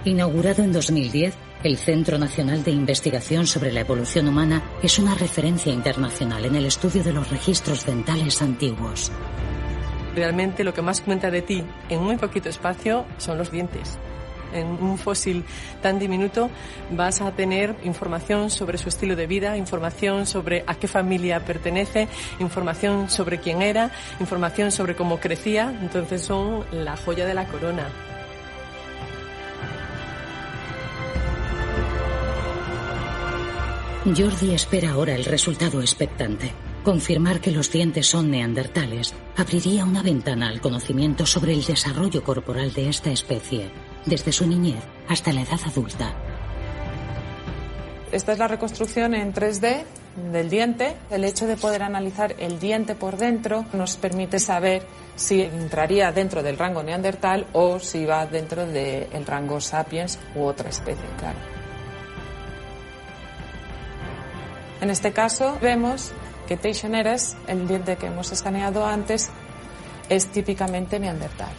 Inaugurado 0.03 0.61
en 0.61 0.73
2010, 0.73 1.33
el 1.63 1.77
Centro 1.77 2.17
Nacional 2.17 2.65
de 2.65 2.71
Investigación 2.71 3.47
sobre 3.47 3.71
la 3.71 3.79
Evolución 3.79 4.27
Humana 4.27 4.61
es 4.83 4.99
una 4.99 5.15
referencia 5.15 5.71
internacional 5.71 6.43
en 6.43 6.55
el 6.55 6.65
estudio 6.65 7.01
de 7.01 7.13
los 7.13 7.29
registros 7.31 7.85
dentales 7.85 8.41
antiguos. 8.41 9.09
Realmente 10.15 10.65
lo 10.65 10.73
que 10.73 10.81
más 10.81 10.99
cuenta 10.99 11.31
de 11.31 11.43
ti 11.43 11.63
en 11.87 12.03
muy 12.03 12.17
poquito 12.17 12.49
espacio 12.49 13.05
son 13.19 13.37
los 13.37 13.51
dientes 13.51 13.97
en 14.55 14.67
un 14.67 14.97
fósil 14.97 15.43
tan 15.81 15.99
diminuto 15.99 16.49
vas 16.91 17.21
a 17.21 17.31
tener 17.31 17.75
información 17.83 18.49
sobre 18.49 18.77
su 18.77 18.89
estilo 18.89 19.15
de 19.15 19.27
vida, 19.27 19.57
información 19.57 20.25
sobre 20.25 20.63
a 20.67 20.75
qué 20.75 20.87
familia 20.87 21.45
pertenece, 21.45 22.07
información 22.39 23.09
sobre 23.09 23.39
quién 23.39 23.61
era, 23.61 23.91
información 24.19 24.71
sobre 24.71 24.95
cómo 24.95 25.19
crecía. 25.19 25.73
Entonces 25.81 26.21
son 26.21 26.65
la 26.71 26.97
joya 26.97 27.25
de 27.25 27.33
la 27.33 27.45
corona. 27.45 27.87
Jordi 34.05 34.53
espera 34.53 34.91
ahora 34.91 35.15
el 35.15 35.25
resultado 35.25 35.81
expectante. 35.81 36.51
Confirmar 36.83 37.41
que 37.41 37.49
los 37.49 37.71
dientes 37.71 38.05
son 38.05 38.29
neandertales 38.29 39.15
abriría 39.35 39.83
una 39.83 40.03
ventana 40.03 40.49
al 40.49 40.61
conocimiento 40.61 41.25
sobre 41.25 41.53
el 41.53 41.63
desarrollo 41.63 42.23
corporal 42.23 42.71
de 42.73 42.89
esta 42.89 43.09
especie, 43.09 43.71
desde 44.05 44.31
su 44.31 44.47
niñez 44.47 44.83
hasta 45.07 45.33
la 45.33 45.41
edad 45.41 45.59
adulta. 45.65 46.13
Esta 48.11 48.31
es 48.31 48.39
la 48.39 48.47
reconstrucción 48.47 49.13
en 49.13 49.33
3D 49.33 49.83
del 50.31 50.49
diente. 50.49 50.95
El 51.09 51.23
hecho 51.23 51.47
de 51.47 51.57
poder 51.57 51.83
analizar 51.83 52.35
el 52.39 52.59
diente 52.59 52.95
por 52.95 53.17
dentro 53.17 53.65
nos 53.73 53.97
permite 53.97 54.39
saber 54.39 54.85
si 55.15 55.41
entraría 55.41 56.11
dentro 56.11 56.43
del 56.43 56.57
rango 56.57 56.83
neandertal 56.83 57.47
o 57.53 57.79
si 57.79 58.05
va 58.05 58.25
dentro 58.25 58.65
del 58.65 59.25
rango 59.25 59.59
sapiens 59.59 60.19
u 60.35 60.43
otra 60.43 60.69
especie, 60.69 61.05
claro. 61.17 61.37
En 64.81 64.89
este 64.89 65.11
caso 65.11 65.57
vemos 65.61 66.11
que 66.47 66.57
Teixoneras, 66.57 67.35
el 67.47 67.67
diente 67.67 67.95
que 67.95 68.07
hemos 68.07 68.31
escaneado 68.31 68.85
antes, 68.85 69.29
es 70.09 70.27
típicamente 70.27 70.99
neandertal. 70.99 71.49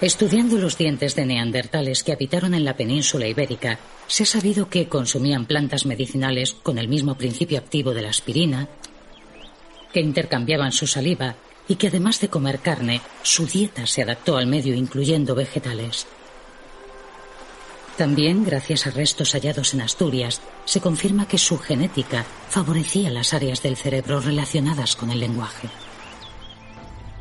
Estudiando 0.00 0.58
los 0.58 0.76
dientes 0.76 1.14
de 1.16 1.24
neandertales 1.24 2.02
que 2.04 2.12
habitaron 2.12 2.52
en 2.52 2.66
la 2.66 2.76
península 2.76 3.28
ibérica, 3.28 3.78
se 4.06 4.24
ha 4.24 4.26
sabido 4.26 4.68
que 4.68 4.88
consumían 4.88 5.46
plantas 5.46 5.86
medicinales 5.86 6.52
con 6.52 6.76
el 6.76 6.86
mismo 6.86 7.14
principio 7.16 7.56
activo 7.58 7.94
de 7.94 8.02
la 8.02 8.10
aspirina, 8.10 8.68
que 9.94 10.00
intercambiaban 10.00 10.72
su 10.72 10.86
saliva 10.86 11.36
y 11.66 11.76
que 11.76 11.88
además 11.88 12.20
de 12.20 12.28
comer 12.28 12.58
carne, 12.58 13.00
su 13.22 13.46
dieta 13.46 13.86
se 13.86 14.02
adaptó 14.02 14.36
al 14.36 14.46
medio 14.46 14.74
incluyendo 14.74 15.34
vegetales. 15.34 16.06
También, 17.96 18.44
gracias 18.44 18.86
a 18.86 18.90
restos 18.90 19.32
hallados 19.32 19.72
en 19.72 19.80
Asturias, 19.80 20.42
se 20.66 20.82
confirma 20.82 21.26
que 21.26 21.38
su 21.38 21.56
genética 21.56 22.26
favorecía 22.50 23.08
las 23.08 23.32
áreas 23.32 23.62
del 23.62 23.76
cerebro 23.76 24.20
relacionadas 24.20 24.94
con 24.94 25.10
el 25.10 25.20
lenguaje. 25.20 25.70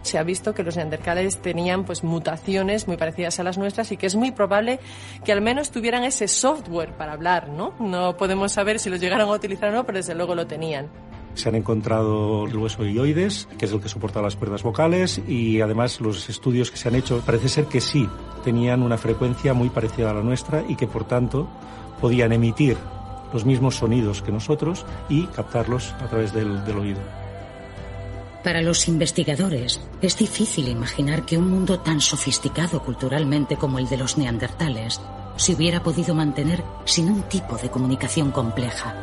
Se 0.05 0.19
ha 0.19 0.23
visto 0.23 0.53
que 0.53 0.61
los 0.61 0.75
neandertales 0.77 1.41
tenían 1.41 1.83
pues 1.83 2.03
mutaciones 2.03 2.87
muy 2.87 2.95
parecidas 2.95 3.39
a 3.39 3.43
las 3.43 3.57
nuestras 3.57 3.91
y 3.91 3.97
que 3.97 4.05
es 4.05 4.15
muy 4.15 4.31
probable 4.31 4.79
que 5.23 5.31
al 5.31 5.41
menos 5.41 5.71
tuvieran 5.71 6.03
ese 6.03 6.27
software 6.27 6.95
para 6.95 7.13
hablar, 7.13 7.49
¿no? 7.49 7.73
No 7.79 8.15
podemos 8.15 8.51
saber 8.51 8.77
si 8.77 8.91
lo 8.91 8.97
llegaron 8.97 9.27
a 9.27 9.31
utilizar 9.31 9.69
o 9.69 9.71
no, 9.71 9.83
pero 9.83 9.97
desde 9.97 10.13
luego 10.13 10.35
lo 10.35 10.45
tenían. 10.45 10.89
Se 11.33 11.49
han 11.49 11.55
encontrado 11.55 12.45
el 12.45 12.55
hueso 12.55 12.83
que 12.83 13.25
es 13.65 13.71
el 13.71 13.81
que 13.81 13.89
soporta 13.89 14.21
las 14.21 14.35
cuerdas 14.35 14.61
vocales, 14.61 15.19
y 15.27 15.59
además 15.61 15.99
los 15.99 16.29
estudios 16.29 16.69
que 16.69 16.77
se 16.77 16.87
han 16.87 16.93
hecho 16.93 17.23
parece 17.25 17.49
ser 17.49 17.65
que 17.65 17.81
sí 17.81 18.07
tenían 18.43 18.83
una 18.83 18.99
frecuencia 18.99 19.55
muy 19.55 19.69
parecida 19.69 20.11
a 20.11 20.13
la 20.13 20.21
nuestra 20.21 20.63
y 20.69 20.75
que 20.75 20.85
por 20.85 21.05
tanto 21.05 21.47
podían 21.99 22.31
emitir 22.31 22.77
los 23.33 23.43
mismos 23.43 23.77
sonidos 23.77 24.21
que 24.21 24.31
nosotros 24.31 24.85
y 25.09 25.25
captarlos 25.25 25.93
a 25.93 26.05
través 26.05 26.31
del 26.31 26.77
oído. 26.77 27.24
Para 28.45 28.61
los 28.61 28.87
investigadores 28.87 29.81
es 30.01 30.17
difícil 30.17 30.69
imaginar 30.69 31.25
que 31.25 31.37
un 31.37 31.49
mundo 31.49 31.79
tan 31.79 31.99
sofisticado 31.99 32.81
culturalmente 32.81 33.57
como 33.57 33.79
el 33.79 33.89
de 33.89 33.97
los 33.97 34.17
neandertales 34.17 35.01
se 35.35 35.53
hubiera 35.53 35.83
podido 35.83 36.15
mantener 36.15 36.63
sin 36.85 37.09
un 37.09 37.23
tipo 37.23 37.57
de 37.57 37.69
comunicación 37.69 38.31
compleja 38.31 38.95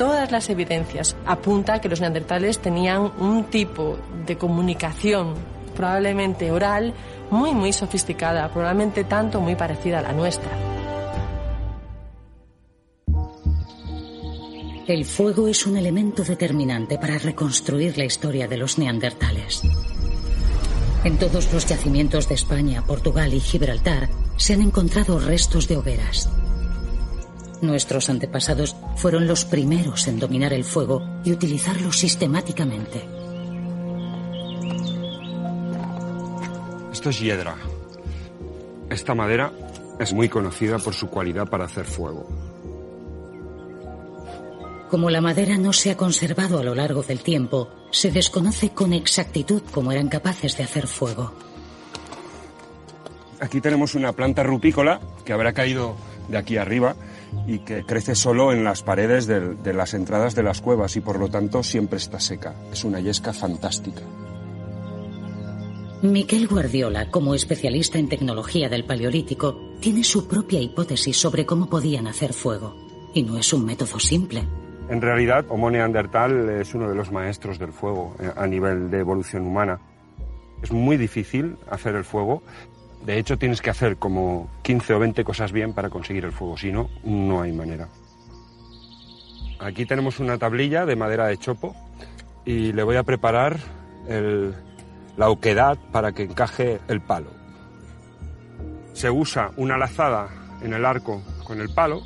todas 0.00 0.30
las 0.30 0.48
evidencias 0.48 1.14
apuntan 1.26 1.76
a 1.76 1.80
que 1.82 1.90
los 1.90 2.00
neandertales 2.00 2.58
tenían 2.58 3.12
un 3.18 3.44
tipo 3.44 3.98
de 4.26 4.38
comunicación 4.38 5.34
probablemente 5.76 6.50
oral 6.50 6.94
muy 7.30 7.52
muy 7.52 7.74
sofisticada, 7.74 8.48
probablemente 8.48 9.04
tanto 9.04 9.42
muy 9.42 9.56
parecida 9.56 9.98
a 9.98 10.02
la 10.02 10.14
nuestra. 10.14 10.69
El 14.90 15.04
fuego 15.04 15.46
es 15.46 15.68
un 15.68 15.76
elemento 15.76 16.24
determinante 16.24 16.98
para 16.98 17.16
reconstruir 17.16 17.96
la 17.96 18.04
historia 18.04 18.48
de 18.48 18.56
los 18.56 18.76
neandertales. 18.76 19.62
En 21.04 21.16
todos 21.16 21.52
los 21.52 21.64
yacimientos 21.64 22.28
de 22.28 22.34
España, 22.34 22.82
Portugal 22.84 23.32
y 23.32 23.38
Gibraltar 23.38 24.08
se 24.36 24.54
han 24.54 24.62
encontrado 24.62 25.20
restos 25.20 25.68
de 25.68 25.76
hogueras. 25.76 26.28
Nuestros 27.62 28.10
antepasados 28.10 28.74
fueron 28.96 29.28
los 29.28 29.44
primeros 29.44 30.08
en 30.08 30.18
dominar 30.18 30.52
el 30.52 30.64
fuego 30.64 31.04
y 31.22 31.30
utilizarlo 31.30 31.92
sistemáticamente. 31.92 33.06
Esto 36.92 37.10
es 37.10 37.20
hiedra. 37.20 37.54
Esta 38.90 39.14
madera 39.14 39.52
es 40.00 40.12
muy 40.12 40.28
conocida 40.28 40.80
por 40.80 40.94
su 40.94 41.08
cualidad 41.08 41.48
para 41.48 41.66
hacer 41.66 41.84
fuego. 41.84 42.49
Como 44.90 45.08
la 45.08 45.20
madera 45.20 45.56
no 45.56 45.72
se 45.72 45.92
ha 45.92 45.96
conservado 45.96 46.58
a 46.58 46.64
lo 46.64 46.74
largo 46.74 47.04
del 47.04 47.20
tiempo, 47.20 47.70
se 47.92 48.10
desconoce 48.10 48.70
con 48.70 48.92
exactitud 48.92 49.62
cómo 49.70 49.92
eran 49.92 50.08
capaces 50.08 50.56
de 50.56 50.64
hacer 50.64 50.88
fuego. 50.88 51.32
Aquí 53.38 53.60
tenemos 53.60 53.94
una 53.94 54.12
planta 54.12 54.42
rupícola 54.42 55.00
que 55.24 55.32
habrá 55.32 55.52
caído 55.52 55.94
de 56.28 56.38
aquí 56.38 56.56
arriba 56.56 56.96
y 57.46 57.60
que 57.60 57.84
crece 57.84 58.16
solo 58.16 58.52
en 58.52 58.64
las 58.64 58.82
paredes 58.82 59.28
de, 59.28 59.72
las 59.72 59.94
entradas 59.94 60.34
de 60.34 60.42
las 60.42 60.60
cuevas 60.60 60.96
y 60.96 61.00
por 61.00 61.20
lo 61.20 61.28
tanto 61.28 61.62
siempre 61.62 61.98
está 61.98 62.18
seca. 62.18 62.56
Es 62.72 62.82
una 62.82 62.98
yesca 62.98 63.32
fantástica. 63.32 64.02
Miquel 66.02 66.48
Guardiola, 66.48 67.10
como 67.12 67.34
especialista 67.36 67.98
en 67.98 68.08
tecnología 68.08 68.68
del 68.68 68.84
Paleolítico, 68.84 69.76
tiene 69.78 70.02
su 70.02 70.26
propia 70.26 70.60
hipótesis 70.60 71.16
sobre 71.16 71.46
cómo 71.46 71.70
podían 71.70 72.08
hacer 72.08 72.32
fuego. 72.32 72.74
Y 73.14 73.22
no 73.22 73.38
es 73.38 73.52
un 73.52 73.64
método 73.64 74.00
simple. 74.00 74.48
En 74.90 75.00
realidad, 75.00 75.46
Homo 75.48 75.70
neandertal 75.70 76.50
es 76.50 76.74
uno 76.74 76.88
de 76.88 76.94
los 76.94 77.10
maestros 77.10 77.58
del 77.58 77.72
fuego 77.72 78.14
eh, 78.20 78.30
a 78.36 78.46
nivel 78.46 78.90
de 78.90 78.98
evolución 78.98 79.46
humana. 79.46 79.80
Es 80.62 80.72
muy 80.72 80.98
difícil 80.98 81.56
hacer 81.70 81.94
el 81.94 82.04
fuego 82.04 82.42
de 83.04 83.18
hecho, 83.18 83.38
tienes 83.38 83.62
que 83.62 83.70
hacer 83.70 83.96
como 83.96 84.50
15 84.62 84.94
o 84.94 84.98
20 84.98 85.24
cosas 85.24 85.52
bien 85.52 85.72
para 85.72 85.88
conseguir 85.88 86.24
el 86.24 86.32
fuego, 86.32 86.56
si 86.58 86.70
no, 86.70 86.90
no 87.02 87.40
hay 87.40 87.52
manera. 87.52 87.88
Aquí 89.58 89.86
tenemos 89.86 90.20
una 90.20 90.38
tablilla 90.38 90.84
de 90.84 90.96
madera 90.96 91.26
de 91.26 91.38
chopo 91.38 91.74
y 92.44 92.72
le 92.72 92.82
voy 92.82 92.96
a 92.96 93.02
preparar 93.02 93.58
la 95.16 95.30
oquedad 95.30 95.78
para 95.92 96.12
que 96.12 96.24
encaje 96.24 96.80
el 96.88 97.00
palo. 97.00 97.30
Se 98.92 99.10
usa 99.10 99.50
una 99.56 99.78
lazada 99.78 100.28
en 100.62 100.74
el 100.74 100.84
arco 100.84 101.22
con 101.44 101.60
el 101.60 101.72
palo 101.72 102.02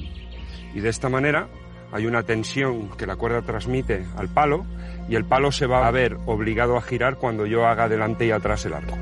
y 0.75 0.81
de 0.81 0.91
esta 0.91 1.09
manera 1.09 1.49
hay 1.95 2.07
una 2.07 2.25
tensión 2.25 2.89
que 2.89 3.07
la 3.07 3.15
cuerda 3.15 3.43
transmite 3.43 4.05
al 4.17 4.29
palo 4.29 4.67
y 5.09 5.15
el 5.15 5.25
palo 5.25 5.53
se 5.53 5.67
va 5.67 5.87
a 5.87 5.93
ver 5.93 6.17
obligado 6.27 6.77
a 6.77 6.83
girar 6.83 7.19
cuando 7.19 7.47
yo 7.47 7.67
haga 7.67 7.89
delante 7.89 8.27
y 8.27 8.33
atrás 8.33 8.67
el 8.67 8.75
arco. 8.75 8.99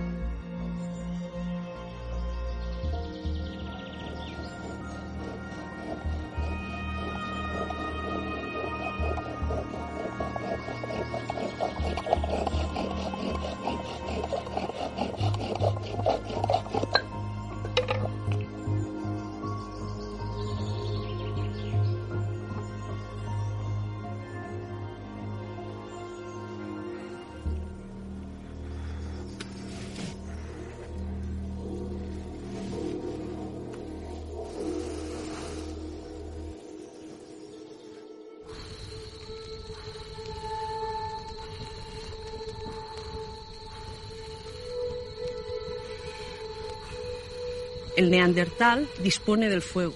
Neandertal 48.23 48.89
dispone 49.03 49.49
del 49.49 49.63
fuego. 49.63 49.95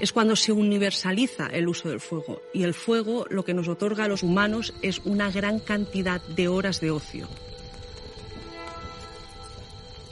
Es 0.00 0.12
cuando 0.12 0.36
se 0.36 0.52
universaliza 0.52 1.46
el 1.46 1.68
uso 1.68 1.88
del 1.88 2.00
fuego 2.00 2.40
y 2.52 2.62
el 2.62 2.74
fuego 2.74 3.26
lo 3.30 3.44
que 3.44 3.54
nos 3.54 3.68
otorga 3.68 4.04
a 4.04 4.08
los 4.08 4.22
humanos 4.22 4.72
es 4.82 5.00
una 5.04 5.30
gran 5.30 5.60
cantidad 5.60 6.20
de 6.22 6.48
horas 6.48 6.80
de 6.80 6.90
ocio. 6.90 7.28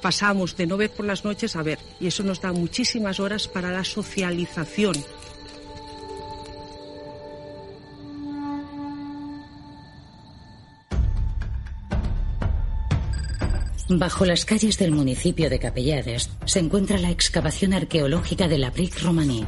Pasamos 0.00 0.56
de 0.56 0.66
no 0.66 0.76
ver 0.76 0.90
por 0.90 1.06
las 1.06 1.24
noches 1.24 1.56
a 1.56 1.62
ver 1.62 1.78
y 1.98 2.08
eso 2.08 2.22
nos 2.22 2.40
da 2.40 2.52
muchísimas 2.52 3.20
horas 3.20 3.48
para 3.48 3.70
la 3.70 3.84
socialización, 3.84 4.94
Bajo 13.98 14.24
las 14.24 14.46
calles 14.46 14.78
del 14.78 14.90
municipio 14.90 15.50
de 15.50 15.58
Capellades 15.58 16.30
se 16.46 16.60
encuentra 16.60 16.96
la 16.96 17.10
excavación 17.10 17.74
arqueológica 17.74 18.48
de 18.48 18.56
la 18.56 18.70
Brique 18.70 18.98
Romaní. 19.00 19.44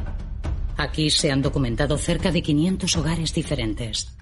Aquí 0.77 1.09
se 1.09 1.31
han 1.31 1.41
documentado 1.41 1.97
cerca 1.97 2.31
de 2.31 2.43
500 2.43 2.95
hogares 2.97 3.33
diferentes. 3.33 4.15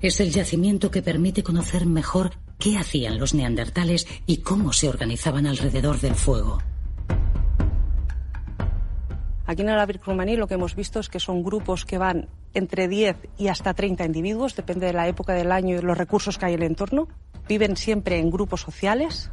Es 0.00 0.18
el 0.18 0.32
yacimiento 0.32 0.90
que 0.90 1.02
permite 1.02 1.44
conocer 1.44 1.86
mejor 1.86 2.32
qué 2.58 2.78
hacían 2.78 3.16
los 3.16 3.32
neandertales 3.32 4.08
y 4.26 4.38
cómo 4.38 4.72
se 4.72 4.88
organizaban 4.88 5.46
alrededor 5.46 6.00
del 6.00 6.16
fuego. 6.16 6.58
Aquí 9.46 9.62
en 9.62 9.68
la 9.68 9.86
Brique 9.86 10.04
Romaní 10.04 10.36
lo 10.36 10.48
que 10.48 10.54
hemos 10.54 10.74
visto 10.74 10.98
es 10.98 11.08
que 11.08 11.20
son 11.20 11.44
grupos 11.44 11.84
que 11.84 11.98
van 11.98 12.28
entre 12.54 12.88
10 12.88 13.16
y 13.38 13.48
hasta 13.48 13.74
30 13.74 14.04
individuos, 14.04 14.56
depende 14.56 14.86
de 14.86 14.94
la 14.94 15.06
época 15.06 15.34
del 15.34 15.52
año 15.52 15.78
y 15.78 15.82
los 15.82 15.96
recursos 15.96 16.38
que 16.38 16.46
hay 16.46 16.54
en 16.54 16.62
el 16.62 16.70
entorno 16.70 17.06
viven 17.50 17.76
siempre 17.76 18.20
en 18.20 18.30
grupos 18.30 18.60
sociales, 18.60 19.28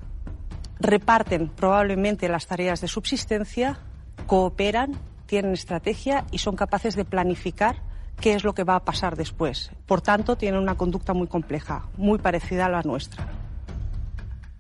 reparten 0.79 1.49
probablemente 1.49 2.27
las 2.27 2.47
tareas 2.47 2.81
de 2.81 2.87
subsistencia, 2.87 3.77
cooperan, 4.25 4.97
tienen 5.27 5.53
estrategia 5.53 6.25
y 6.31 6.39
son 6.39 6.55
capaces 6.55 6.95
de 6.95 7.05
planificar 7.05 7.83
qué 8.19 8.33
es 8.33 8.43
lo 8.43 8.55
que 8.55 8.63
va 8.63 8.75
a 8.75 8.83
pasar 8.83 9.17
después. 9.17 9.69
Por 9.85 10.01
tanto, 10.01 10.35
tienen 10.35 10.59
una 10.59 10.73
conducta 10.73 11.13
muy 11.13 11.27
compleja, 11.27 11.89
muy 11.95 12.17
parecida 12.17 12.65
a 12.65 12.69
la 12.69 12.81
nuestra. 12.81 13.27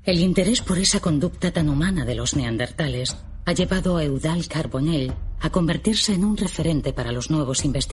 El 0.03 0.19
interés 0.19 0.61
por 0.61 0.77
esa 0.77 0.99
conducta 0.99 1.51
tan 1.51 1.67
humana 1.67 2.05
de 2.05 2.13
los 2.13 2.35
neandertales 2.35 3.17
ha 3.45 3.53
llevado 3.53 3.97
a 3.97 4.03
Eudal 4.03 4.47
Carbonell 4.47 5.13
a 5.41 5.49
convertirse 5.49 6.13
en 6.13 6.25
un 6.25 6.37
referente 6.37 6.93
para 6.93 7.11
los 7.11 7.31
nuevos 7.31 7.65
investigadores. 7.65 7.97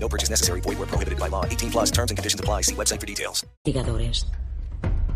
No 0.00 0.08
purchase 0.08 0.30
necessary. 0.30 0.60
Void 0.62 0.78
where 0.78 0.88
prohibited 0.88 1.18
by 1.18 1.28
law. 1.28 1.44
18 1.44 1.70
plus 1.70 1.90
terms 1.90 2.10
and 2.10 2.16
conditions 2.16 2.40
apply. 2.40 2.62
See 2.62 2.74
website 2.74 3.00
for 3.00 3.06
details. 3.06 3.44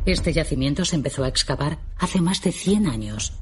Este 0.07 0.35
yacimiento 0.35 0.85
se 0.85 0.97
empezó 0.97 1.25
a 1.25 1.29
excavar 1.29 1.79
hace 1.99 2.21
más 2.21 2.43
de 2.43 2.53
100 2.53 2.87
años. 2.89 3.33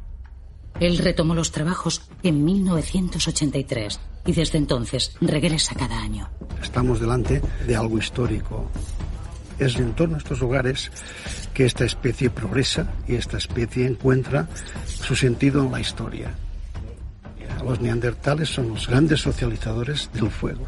Él 0.78 0.98
retomó 0.98 1.34
los 1.34 1.50
trabajos 1.50 2.02
en 2.22 2.44
1983 2.44 4.00
y 4.26 4.32
desde 4.32 4.58
entonces 4.58 5.16
regresa 5.20 5.74
cada 5.74 6.00
año. 6.00 6.30
Estamos 6.62 7.00
delante 7.00 7.42
de 7.66 7.76
algo 7.76 7.98
histórico. 7.98 8.70
Es 9.58 9.76
en 9.76 9.92
torno 9.94 10.14
a 10.14 10.18
estos 10.18 10.40
lugares 10.40 10.90
que 11.52 11.66
esta 11.66 11.84
especie 11.84 12.30
progresa 12.30 12.92
y 13.06 13.16
esta 13.16 13.38
especie 13.38 13.86
encuentra 13.86 14.48
su 14.86 15.16
sentido 15.16 15.62
en 15.64 15.72
la 15.72 15.80
historia. 15.80 16.34
Los 17.64 17.80
neandertales 17.80 18.48
son 18.48 18.70
los 18.70 18.88
grandes 18.88 19.20
socializadores 19.20 20.10
del 20.12 20.30
fuego 20.30 20.64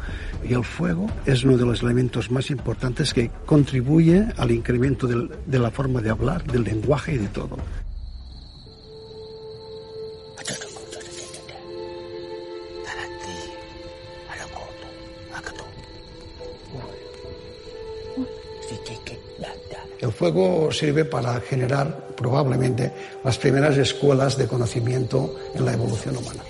y 0.47 0.53
el 0.53 0.63
fuego 0.63 1.09
es 1.25 1.43
uno 1.43 1.57
de 1.57 1.65
los 1.65 1.81
elementos 1.83 2.31
más 2.31 2.49
importantes 2.49 3.13
que 3.13 3.29
contribuye 3.45 4.27
al 4.37 4.51
incremento 4.51 5.07
de 5.07 5.59
la 5.59 5.71
forma 5.71 6.01
de 6.01 6.09
hablar, 6.09 6.43
del 6.45 6.63
lenguaje 6.63 7.13
y 7.13 7.17
de 7.17 7.27
todo. 7.27 7.57
El 20.05 20.11
fuego 20.11 20.71
sirve 20.71 21.03
para 21.03 21.41
generar 21.41 22.09
probablemente 22.15 22.91
las 23.23 23.39
primeras 23.39 23.75
escuelas 23.75 24.37
de 24.37 24.47
conocimiento 24.47 25.35
en 25.55 25.65
la 25.65 25.73
evolución 25.73 26.15
humana. 26.17 26.43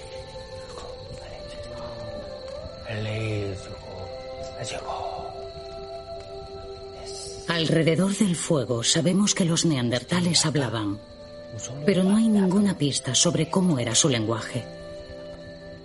Alrededor 7.67 8.15
del 8.15 8.35
fuego 8.35 8.83
sabemos 8.83 9.33
que 9.33 9.43
los 9.43 9.65
neandertales 9.65 10.45
hablaban, 10.45 10.99
pero 11.83 12.03
no 12.03 12.15
hay 12.15 12.27
ninguna 12.27 12.77
pista 12.77 13.15
sobre 13.15 13.49
cómo 13.49 13.79
era 13.79 13.95
su 13.95 14.07
lenguaje. 14.07 14.63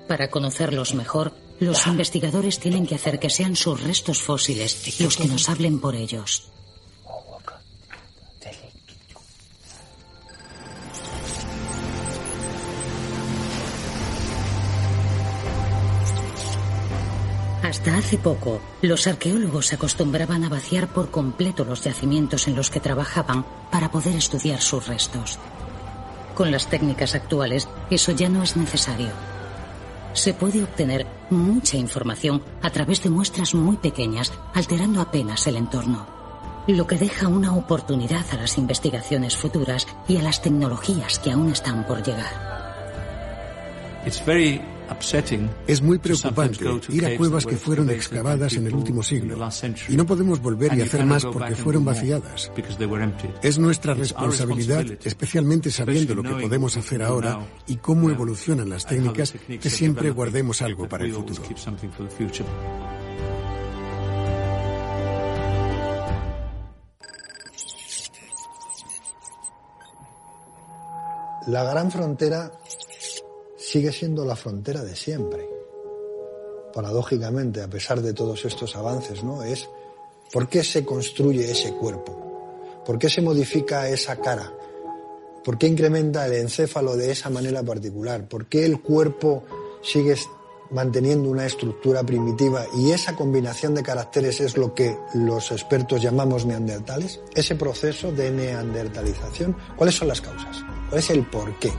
Para 0.06 0.28
conocerlos 0.28 0.94
mejor, 0.94 1.32
los 1.58 1.86
investigadores 1.86 2.58
tienen 2.58 2.86
que 2.86 2.96
hacer 2.96 3.18
que 3.18 3.30
sean 3.30 3.56
sus 3.56 3.82
restos 3.82 4.20
fósiles 4.20 5.00
los 5.00 5.16
que 5.16 5.26
nos 5.26 5.48
hablen 5.48 5.80
por 5.80 5.94
ellos. 5.94 6.50
Hasta 17.70 17.96
hace 17.96 18.18
poco, 18.18 18.60
los 18.82 19.06
arqueólogos 19.06 19.72
acostumbraban 19.72 20.42
a 20.42 20.48
vaciar 20.48 20.88
por 20.88 21.12
completo 21.12 21.64
los 21.64 21.84
yacimientos 21.84 22.48
en 22.48 22.56
los 22.56 22.68
que 22.68 22.80
trabajaban 22.80 23.46
para 23.70 23.92
poder 23.92 24.16
estudiar 24.16 24.60
sus 24.60 24.88
restos. 24.88 25.38
Con 26.34 26.50
las 26.50 26.66
técnicas 26.66 27.14
actuales, 27.14 27.68
eso 27.88 28.10
ya 28.10 28.28
no 28.28 28.42
es 28.42 28.56
necesario. 28.56 29.10
Se 30.14 30.34
puede 30.34 30.64
obtener 30.64 31.06
mucha 31.30 31.76
información 31.76 32.42
a 32.60 32.70
través 32.70 33.04
de 33.04 33.10
muestras 33.10 33.54
muy 33.54 33.76
pequeñas, 33.76 34.32
alterando 34.52 35.00
apenas 35.00 35.46
el 35.46 35.54
entorno, 35.54 36.08
lo 36.66 36.88
que 36.88 36.96
deja 36.96 37.28
una 37.28 37.54
oportunidad 37.54 38.26
a 38.32 38.36
las 38.36 38.58
investigaciones 38.58 39.36
futuras 39.36 39.86
y 40.08 40.16
a 40.16 40.22
las 40.22 40.42
tecnologías 40.42 41.20
que 41.20 41.30
aún 41.30 41.52
están 41.52 41.86
por 41.86 42.02
llegar. 42.02 42.34
Es 45.66 45.82
muy 45.82 45.98
preocupante 45.98 46.64
ir 46.88 47.06
a 47.06 47.16
cuevas 47.16 47.46
que 47.46 47.56
fueron 47.56 47.90
excavadas 47.90 48.54
en 48.54 48.66
el 48.66 48.74
último 48.74 49.02
siglo 49.02 49.48
y 49.88 49.96
no 49.96 50.06
podemos 50.06 50.40
volver 50.40 50.74
y 50.74 50.82
hacer 50.82 51.04
más 51.04 51.24
porque 51.24 51.54
fueron 51.54 51.84
vaciadas. 51.84 52.50
Es 53.42 53.58
nuestra 53.58 53.94
responsabilidad, 53.94 54.84
especialmente 55.04 55.70
sabiendo 55.70 56.14
lo 56.14 56.22
que 56.22 56.42
podemos 56.42 56.76
hacer 56.76 57.02
ahora 57.02 57.40
y 57.66 57.76
cómo 57.76 58.10
evolucionan 58.10 58.68
las 58.68 58.86
técnicas, 58.86 59.32
que 59.32 59.70
siempre 59.70 60.10
guardemos 60.10 60.62
algo 60.62 60.88
para 60.88 61.04
el 61.04 61.12
futuro. 61.12 61.42
La 71.46 71.64
gran 71.64 71.90
frontera 71.90 72.52
sigue 73.70 73.92
siendo 73.92 74.24
la 74.24 74.34
frontera 74.34 74.82
de 74.82 74.96
siempre. 74.96 75.48
Paradójicamente, 76.74 77.62
a 77.62 77.70
pesar 77.70 78.02
de 78.02 78.12
todos 78.12 78.44
estos 78.44 78.74
avances, 78.74 79.22
¿no? 79.22 79.44
Es 79.44 79.68
¿por 80.32 80.48
qué 80.48 80.64
se 80.64 80.84
construye 80.84 81.48
ese 81.48 81.72
cuerpo? 81.74 82.82
¿Por 82.84 82.98
qué 82.98 83.08
se 83.08 83.22
modifica 83.22 83.88
esa 83.88 84.16
cara? 84.16 84.52
¿Por 85.44 85.56
qué 85.56 85.68
incrementa 85.68 86.26
el 86.26 86.32
encéfalo 86.32 86.96
de 86.96 87.12
esa 87.12 87.30
manera 87.30 87.62
particular? 87.62 88.28
¿Por 88.28 88.46
qué 88.46 88.64
el 88.64 88.82
cuerpo 88.82 89.44
sigue 89.82 90.16
manteniendo 90.72 91.30
una 91.30 91.46
estructura 91.46 92.02
primitiva 92.02 92.66
y 92.76 92.90
esa 92.90 93.14
combinación 93.14 93.76
de 93.76 93.84
caracteres 93.84 94.40
es 94.40 94.56
lo 94.56 94.74
que 94.74 94.96
los 95.14 95.52
expertos 95.52 96.02
llamamos 96.02 96.44
neandertales, 96.44 97.20
ese 97.36 97.54
proceso 97.54 98.10
de 98.10 98.32
neandertalización, 98.32 99.56
¿cuáles 99.76 99.94
son 99.94 100.08
las 100.08 100.20
causas? 100.20 100.64
¿Cuál 100.88 100.98
es 100.98 101.10
el 101.10 101.24
porqué? 101.26 101.72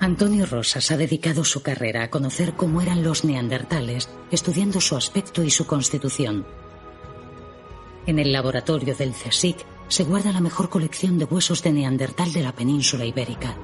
Antonio 0.00 0.46
Rosas 0.46 0.92
ha 0.92 0.96
dedicado 0.96 1.44
su 1.44 1.60
carrera 1.60 2.04
a 2.04 2.10
conocer 2.10 2.54
cómo 2.54 2.80
eran 2.80 3.02
los 3.02 3.24
neandertales, 3.24 4.08
estudiando 4.30 4.80
su 4.80 4.96
aspecto 4.96 5.42
y 5.42 5.50
su 5.50 5.66
constitución. 5.66 6.46
En 8.06 8.20
el 8.20 8.32
laboratorio 8.32 8.94
del 8.94 9.12
CSIC 9.12 9.56
se 9.88 10.04
guarda 10.04 10.32
la 10.32 10.40
mejor 10.40 10.68
colección 10.70 11.18
de 11.18 11.24
huesos 11.24 11.64
de 11.64 11.72
neandertal 11.72 12.32
de 12.32 12.42
la 12.42 12.52
península 12.52 13.04
ibérica. 13.04 13.56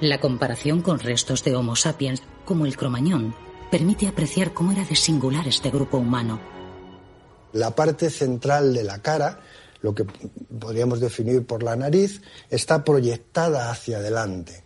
La 0.00 0.18
comparación 0.18 0.82
con 0.82 0.98
restos 0.98 1.44
de 1.44 1.54
Homo 1.54 1.76
sapiens, 1.76 2.22
como 2.44 2.66
el 2.66 2.76
cromañón, 2.76 3.32
permite 3.70 4.08
apreciar 4.08 4.52
cómo 4.52 4.72
era 4.72 4.84
de 4.84 4.96
singular 4.96 5.46
este 5.46 5.70
grupo 5.70 5.98
humano. 5.98 6.40
La 7.52 7.76
parte 7.76 8.10
central 8.10 8.74
de 8.74 8.82
la 8.82 9.00
cara, 9.00 9.40
lo 9.82 9.94
que 9.94 10.04
podríamos 10.58 10.98
definir 10.98 11.46
por 11.46 11.62
la 11.62 11.76
nariz, 11.76 12.22
está 12.50 12.82
proyectada 12.82 13.70
hacia 13.70 13.98
adelante, 13.98 14.61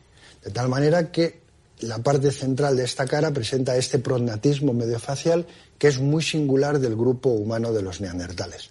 de 0.46 0.52
tal 0.52 0.68
manera 0.68 1.10
que 1.10 1.40
la 1.80 1.98
parte 1.98 2.30
central 2.30 2.76
de 2.76 2.84
esta 2.84 3.04
cara 3.04 3.32
presenta 3.32 3.76
este 3.76 3.98
prognatismo 3.98 4.72
mediofacial 4.72 5.44
que 5.76 5.88
es 5.88 5.98
muy 5.98 6.22
singular 6.22 6.78
del 6.78 6.94
grupo 6.94 7.30
humano 7.30 7.72
de 7.72 7.82
los 7.82 8.00
neandertales. 8.00 8.70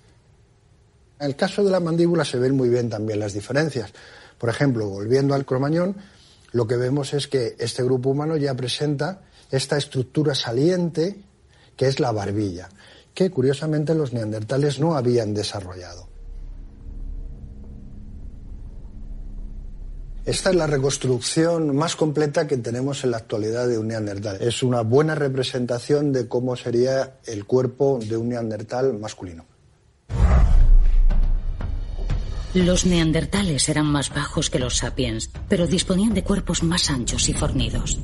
En 1.19 1.27
el 1.27 1.35
caso 1.35 1.65
de 1.65 1.71
la 1.71 1.81
mandíbula 1.81 2.23
se 2.23 2.39
ven 2.39 2.55
muy 2.55 2.69
bien 2.69 2.89
también 2.89 3.19
las 3.19 3.33
diferencias. 3.33 3.91
Por 4.37 4.49
ejemplo, 4.49 4.87
volviendo 4.87 5.35
al 5.35 5.45
cromañón, 5.45 5.97
lo 6.53 6.65
que 6.65 6.77
vemos 6.77 7.13
es 7.13 7.27
que 7.27 7.57
este 7.59 7.83
grupo 7.83 8.11
humano 8.11 8.37
ya 8.37 8.53
presenta 8.53 9.23
esta 9.51 9.77
estructura 9.77 10.33
saliente 10.33 11.17
que 11.75 11.87
es 11.87 11.99
la 11.99 12.13
barbilla, 12.13 12.69
que 13.13 13.29
curiosamente 13.31 13.93
los 13.95 14.13
neandertales 14.13 14.79
no 14.79 14.95
habían 14.95 15.33
desarrollado. 15.33 16.14
Esta 20.25 20.49
es 20.49 20.55
la 20.55 20.65
reconstrucción 20.65 21.75
más 21.75 21.95
completa 21.95 22.47
que 22.47 22.57
tenemos 22.57 23.03
en 23.03 23.11
la 23.11 23.17
actualidad 23.17 23.67
de 23.67 23.77
un 23.77 23.89
neandertal. 23.89 24.41
Es 24.41 24.63
una 24.63 24.81
buena 24.81 25.13
representación 25.13 26.11
de 26.11 26.27
cómo 26.27 26.55
sería 26.55 27.19
el 27.25 27.45
cuerpo 27.45 27.99
de 28.03 28.17
un 28.17 28.29
neandertal 28.29 28.97
masculino. 28.97 29.45
Los 32.55 32.87
neandertales 32.87 33.69
eran 33.69 33.85
más 33.85 34.11
bajos 34.15 34.49
que 34.49 34.57
los 34.57 34.77
sapiens, 34.77 35.29
pero 35.47 35.67
disponían 35.67 36.15
de 36.15 36.23
cuerpos 36.23 36.63
más 36.63 36.89
anchos 36.89 37.29
y 37.29 37.33
fornidos. 37.33 37.99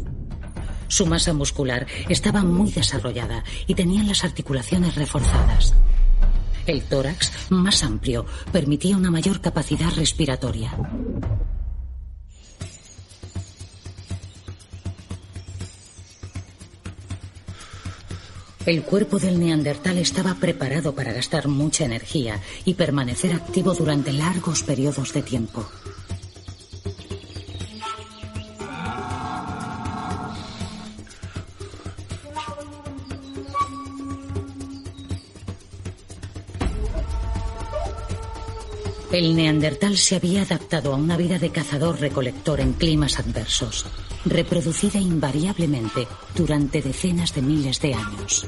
Su 0.90 1.08
masa 1.08 1.34
muscular 1.34 1.88
estaba 2.08 2.44
muy 2.44 2.70
desarrollada 2.70 3.44
y 3.66 3.74
tenían 3.74 4.08
las 4.08 4.24
articulaciones 4.24 4.94
reforzadas. 4.94 5.74
El 6.68 6.84
tórax, 6.84 7.32
más 7.50 7.82
amplio, 7.82 8.28
permitía 8.52 8.96
una 8.96 9.10
mayor 9.10 9.42
capacidad 9.42 9.90
respiratoria. 9.96 10.72
El 18.66 18.84
cuerpo 18.84 19.18
del 19.18 19.40
neandertal 19.40 19.98
estaba 19.98 20.36
preparado 20.36 20.94
para 20.94 21.14
gastar 21.14 21.48
mucha 21.48 21.84
energía 21.84 22.40
y 22.64 22.76
permanecer 22.76 23.34
activo 23.34 23.74
durante 23.74 24.14
largos 24.14 24.62
periodos 24.62 25.14
de 25.14 25.24
tiempo. 25.24 25.68
El 39.12 39.36
neandertal 39.36 39.98
se 39.98 40.16
había 40.16 40.44
adaptado 40.44 40.94
a 40.94 40.98
una 40.98 41.18
vida 41.18 41.40
de 41.40 41.50
cazador-recolector 41.50 42.62
en 42.62 42.74
climas 42.74 43.20
adversos 43.20 43.86
reproducida 44.26 45.00
invariablemente 45.00 46.08
durante 46.36 46.82
decenas 46.82 47.34
de 47.34 47.42
miles 47.42 47.82
de 47.82 47.94
años. 47.94 48.46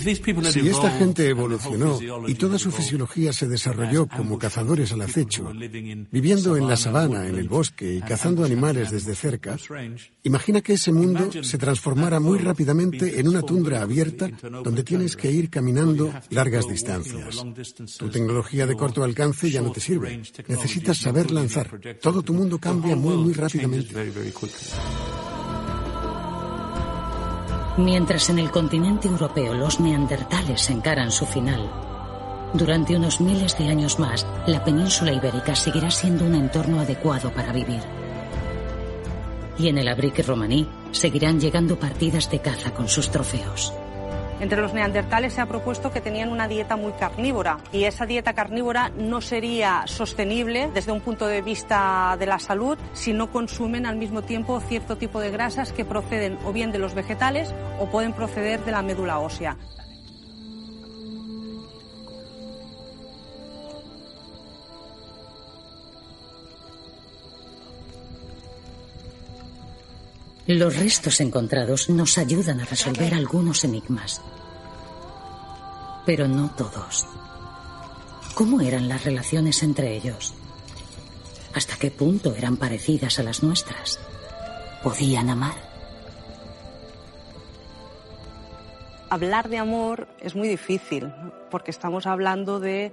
Si 0.00 0.68
esta 0.68 0.90
gente 0.92 1.28
evolucionó 1.28 1.98
y 2.26 2.34
toda 2.34 2.58
su 2.58 2.70
fisiología 2.70 3.32
se 3.32 3.48
desarrolló 3.48 4.06
como 4.06 4.38
cazadores 4.38 4.92
al 4.92 5.02
acecho, 5.02 5.52
viviendo 6.10 6.56
en 6.56 6.66
la 6.66 6.76
sabana, 6.76 7.26
en 7.26 7.36
el 7.36 7.48
bosque 7.48 7.94
y 7.94 8.00
cazando 8.00 8.44
animales 8.44 8.90
desde 8.90 9.14
cerca, 9.14 9.56
imagina 10.22 10.60
que 10.60 10.74
ese 10.74 10.92
mundo 10.92 11.30
se 11.42 11.58
transformara 11.58 12.20
muy 12.20 12.38
rápidamente 12.38 13.20
en 13.20 13.28
una 13.28 13.42
tundra 13.42 13.82
abierta 13.82 14.30
donde 14.62 14.82
tienes 14.82 15.16
que 15.16 15.30
ir 15.30 15.50
caminando 15.50 16.12
largas 16.30 16.68
distancias. 16.68 17.44
Tu 17.98 18.08
tecnología 18.08 18.66
de 18.66 18.76
corto 18.76 19.02
alcance 19.04 19.50
ya 19.50 19.62
no 19.62 19.72
te 19.72 19.80
sirve. 19.80 20.22
Necesitas 20.48 20.98
saber 20.98 21.30
lanzar. 21.30 21.80
Todo 22.00 22.22
tu 22.22 22.32
mundo 22.32 22.58
cambia 22.58 22.96
muy, 22.96 23.16
muy 23.16 23.32
rápidamente. 23.32 23.94
Mientras 27.76 28.28
en 28.30 28.38
el 28.38 28.50
continente 28.50 29.08
europeo 29.08 29.54
los 29.54 29.80
neandertales 29.80 30.68
encaran 30.70 31.10
su 31.10 31.24
final, 31.24 31.70
durante 32.52 32.96
unos 32.96 33.20
miles 33.20 33.56
de 33.56 33.68
años 33.68 34.00
más, 34.00 34.26
la 34.46 34.64
península 34.64 35.12
ibérica 35.12 35.54
seguirá 35.54 35.90
siendo 35.90 36.24
un 36.24 36.34
entorno 36.34 36.80
adecuado 36.80 37.30
para 37.30 37.52
vivir. 37.52 37.80
Y 39.56 39.68
en 39.68 39.78
el 39.78 39.86
abrique 39.86 40.22
romaní 40.22 40.66
seguirán 40.90 41.38
llegando 41.38 41.78
partidas 41.78 42.28
de 42.30 42.40
caza 42.40 42.72
con 42.74 42.88
sus 42.88 43.10
trofeos. 43.10 43.72
Entre 44.40 44.62
los 44.62 44.72
neandertales 44.72 45.34
se 45.34 45.42
ha 45.42 45.46
propuesto 45.46 45.92
que 45.92 46.00
tenían 46.00 46.30
una 46.30 46.48
dieta 46.48 46.76
muy 46.76 46.92
carnívora 46.92 47.58
y 47.72 47.84
esa 47.84 48.06
dieta 48.06 48.32
carnívora 48.32 48.90
no 48.96 49.20
sería 49.20 49.82
sostenible 49.84 50.70
desde 50.72 50.92
un 50.92 51.02
punto 51.02 51.26
de 51.26 51.42
vista 51.42 52.16
de 52.18 52.24
la 52.24 52.38
salud 52.38 52.78
si 52.94 53.12
no 53.12 53.30
consumen 53.30 53.84
al 53.84 53.96
mismo 53.96 54.22
tiempo 54.22 54.60
cierto 54.60 54.96
tipo 54.96 55.20
de 55.20 55.30
grasas 55.30 55.72
que 55.72 55.84
proceden 55.84 56.38
o 56.46 56.52
bien 56.54 56.72
de 56.72 56.78
los 56.78 56.94
vegetales 56.94 57.54
o 57.78 57.86
pueden 57.90 58.14
proceder 58.14 58.64
de 58.64 58.72
la 58.72 58.80
médula 58.80 59.18
ósea. 59.18 59.58
Los 70.50 70.76
restos 70.76 71.20
encontrados 71.20 71.88
nos 71.90 72.18
ayudan 72.18 72.60
a 72.60 72.64
resolver 72.64 73.14
algunos 73.14 73.62
enigmas, 73.62 74.20
pero 76.04 76.26
no 76.26 76.50
todos. 76.50 77.06
¿Cómo 78.34 78.60
eran 78.60 78.88
las 78.88 79.04
relaciones 79.04 79.62
entre 79.62 79.94
ellos? 79.94 80.34
¿Hasta 81.54 81.76
qué 81.76 81.92
punto 81.92 82.34
eran 82.34 82.56
parecidas 82.56 83.20
a 83.20 83.22
las 83.22 83.44
nuestras? 83.44 84.00
¿Podían 84.82 85.30
amar? 85.30 85.54
Hablar 89.08 89.50
de 89.50 89.58
amor 89.58 90.08
es 90.18 90.34
muy 90.34 90.48
difícil 90.48 91.12
porque 91.48 91.70
estamos 91.70 92.06
hablando 92.06 92.58
de 92.58 92.92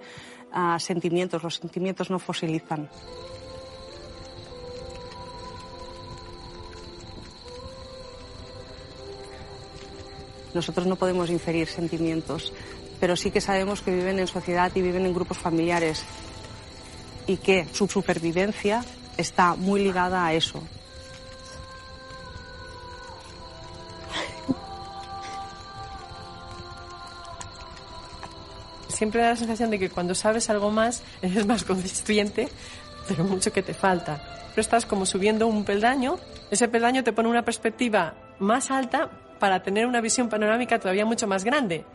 ah, 0.52 0.78
sentimientos. 0.80 1.42
Los 1.42 1.56
sentimientos 1.56 2.12
no 2.12 2.20
fosilizan. 2.20 2.88
Nosotros 10.58 10.88
no 10.88 10.96
podemos 10.96 11.30
inferir 11.30 11.68
sentimientos, 11.68 12.52
pero 13.00 13.16
sí 13.16 13.30
que 13.30 13.42
sabemos 13.42 13.82
que 13.82 13.94
viven 13.94 14.18
en 14.18 14.26
sociedad 14.26 14.72
y 14.74 14.82
viven 14.82 15.06
en 15.06 15.14
grupos 15.14 15.38
familiares 15.38 16.04
y 17.28 17.38
que 17.38 17.68
su 17.74 17.88
supervivencia 17.88 18.84
está 19.18 19.54
muy 19.54 19.84
ligada 19.84 20.26
a 20.26 20.34
eso. 20.34 20.64
Siempre 28.88 29.22
da 29.22 29.30
la 29.30 29.36
sensación 29.36 29.70
de 29.70 29.78
que 29.78 29.92
cuando 29.92 30.16
sabes 30.16 30.50
algo 30.50 30.72
más 30.72 31.04
eres 31.22 31.46
más 31.46 31.64
consciente, 31.64 32.50
pero 33.08 33.26
mucho 33.26 33.54
que 33.54 33.62
te 33.62 33.76
falta. 33.76 34.20
Pero 34.50 34.62
estás 34.62 34.88
como 34.88 35.06
subiendo 35.06 35.46
un 35.46 35.66
peldaño, 35.66 36.18
ese 36.50 36.68
peldaño 36.68 37.04
te 37.04 37.14
pone 37.14 37.30
una 37.30 37.46
perspectiva 37.46 38.16
más 38.40 38.72
alta, 38.72 39.12
para 39.40 39.64
tener 39.64 39.86
una 39.86 40.02
visión 40.02 40.30
panorámica 40.30 40.80
todavía 40.80 41.06
mucho 41.06 41.28
más 41.28 41.44
grande 41.44 41.86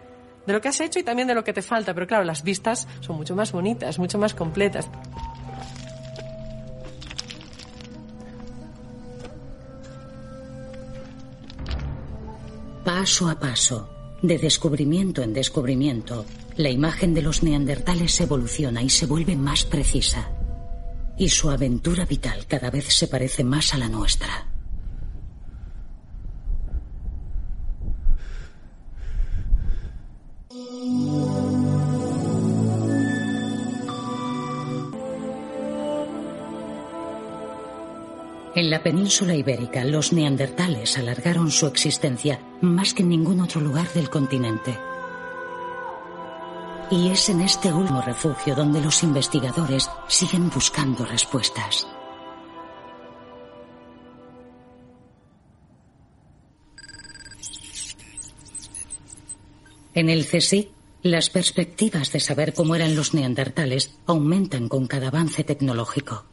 de 0.47 0.53
lo 0.53 0.61
que 0.61 0.69
has 0.69 0.81
hecho 0.81 0.99
y 0.99 1.03
también 1.03 1.29
de 1.29 1.35
lo 1.35 1.45
que 1.45 1.53
te 1.53 1.63
falta. 1.63 1.95
Pero 1.95 2.07
claro, 2.07 2.25
las 2.25 2.43
vistas 2.43 2.89
son 3.01 3.17
mucho 3.17 3.37
más 3.37 3.53
bonitas, 3.53 3.99
mucho 3.99 4.19
más 4.19 4.35
completas. 4.35 4.89
Paso 12.85 13.29
a 13.29 13.39
paso, 13.39 13.89
De 14.23 14.39
descubrimiento 14.39 15.23
en 15.23 15.33
descubrimiento, 15.33 16.25
la 16.57 16.71
imagen 16.71 17.13
de 17.13 17.23
los 17.23 17.43
neandertales 17.43 18.21
evoluciona 18.21 18.81
y 18.81 18.89
se 18.89 19.07
vuelve 19.07 19.35
más 19.35 19.65
precisa. 19.65 20.31
Y 21.17 21.29
su 21.29 21.51
aventura 21.51 22.05
vital 22.05 22.47
cada 22.47 22.71
vez 22.71 22.85
se 22.95 23.09
parece 23.09 23.43
más 23.43 23.75
a 23.75 23.79
la 23.79 23.89
nuestra. 23.89 24.52
En 38.63 38.71
la 38.71 38.81
península 38.81 39.35
ibérica, 39.35 39.83
los 39.83 40.13
neandertales 40.13 40.97
alargaron 40.97 41.51
su 41.51 41.67
existencia 41.67 42.39
más 42.61 42.95
que 42.95 43.03
en 43.03 43.09
ningún 43.09 43.41
otro 43.41 43.61
lugar 43.61 43.93
del 43.93 44.09
continente. 44.09 44.79
Y 46.89 47.09
es 47.09 47.29
en 47.29 47.41
este 47.41 47.73
último 47.73 48.01
refugio 48.03 48.55
donde 48.55 48.81
los 48.81 49.03
investigadores 49.03 49.91
siguen 50.07 50.49
buscando 50.49 51.05
respuestas. 51.05 51.89
En 59.93 60.09
el 60.09 60.25
CSIC, 60.25 60.71
las 61.03 61.31
perspectivas 61.31 62.13
de 62.13 62.21
saber 62.21 62.55
cómo 62.55 62.77
eran 62.77 62.95
los 62.95 63.13
neandertales 63.13 63.99
aumentan 64.07 64.69
con 64.69 64.87
cada 64.87 65.09
avance 65.09 65.43
tecnológico. 65.43 66.32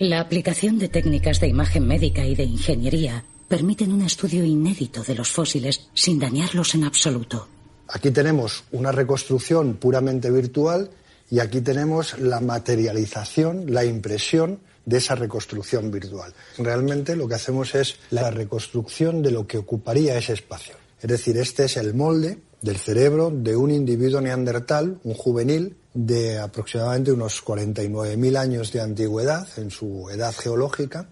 La 0.00 0.20
aplicación 0.20 0.78
de 0.78 0.88
técnicas 0.88 1.40
de 1.40 1.48
imagen 1.48 1.86
médica 1.86 2.24
y 2.24 2.34
de 2.34 2.44
ingeniería 2.44 3.22
permiten 3.48 3.92
un 3.92 4.00
estudio 4.00 4.42
inédito 4.42 5.02
de 5.02 5.14
los 5.14 5.28
fósiles 5.28 5.90
sin 5.92 6.18
dañarlos 6.18 6.74
en 6.74 6.84
absoluto. 6.84 7.48
Aquí 7.86 8.10
tenemos 8.10 8.64
una 8.72 8.92
reconstrucción 8.92 9.74
puramente 9.74 10.30
virtual 10.30 10.90
y 11.30 11.40
aquí 11.40 11.60
tenemos 11.60 12.18
la 12.18 12.40
materialización, 12.40 13.74
la 13.74 13.84
impresión 13.84 14.60
de 14.86 14.96
esa 14.96 15.16
reconstrucción 15.16 15.90
virtual. 15.90 16.32
Realmente 16.56 17.14
lo 17.14 17.28
que 17.28 17.34
hacemos 17.34 17.74
es 17.74 17.96
la 18.08 18.30
reconstrucción 18.30 19.20
de 19.20 19.32
lo 19.32 19.46
que 19.46 19.58
ocuparía 19.58 20.16
ese 20.16 20.32
espacio. 20.32 20.76
Es 20.98 21.10
decir, 21.10 21.36
este 21.36 21.64
es 21.64 21.76
el 21.76 21.92
molde 21.92 22.38
del 22.62 22.76
cerebro 22.76 23.30
de 23.30 23.56
un 23.56 23.70
individuo 23.70 24.20
neandertal, 24.20 25.00
un 25.04 25.14
juvenil, 25.14 25.76
de 25.94 26.38
aproximadamente 26.38 27.12
unos 27.12 27.44
49.000 27.44 28.36
años 28.36 28.72
de 28.72 28.80
antigüedad 28.80 29.48
en 29.56 29.70
su 29.70 30.08
edad 30.10 30.34
geológica. 30.36 31.08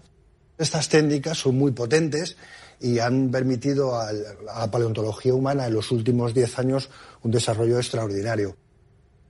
Estas 0.57 0.89
técnicas 0.89 1.37
son 1.37 1.57
muy 1.57 1.71
potentes 1.71 2.37
y 2.79 2.99
han 2.99 3.29
permitido 3.29 3.99
a 3.99 4.11
la 4.13 4.71
paleontología 4.71 5.33
humana 5.33 5.67
en 5.67 5.73
los 5.73 5.91
últimos 5.91 6.33
10 6.33 6.59
años 6.59 6.89
un 7.23 7.31
desarrollo 7.31 7.77
extraordinario. 7.77 8.55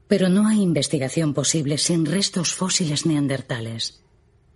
Pero 0.07 0.29
no 0.29 0.47
hay 0.47 0.61
investigación 0.61 1.33
posible 1.33 1.77
sin 1.77 2.05
restos 2.05 2.53
fósiles 2.53 3.05
neandertales. 3.05 4.01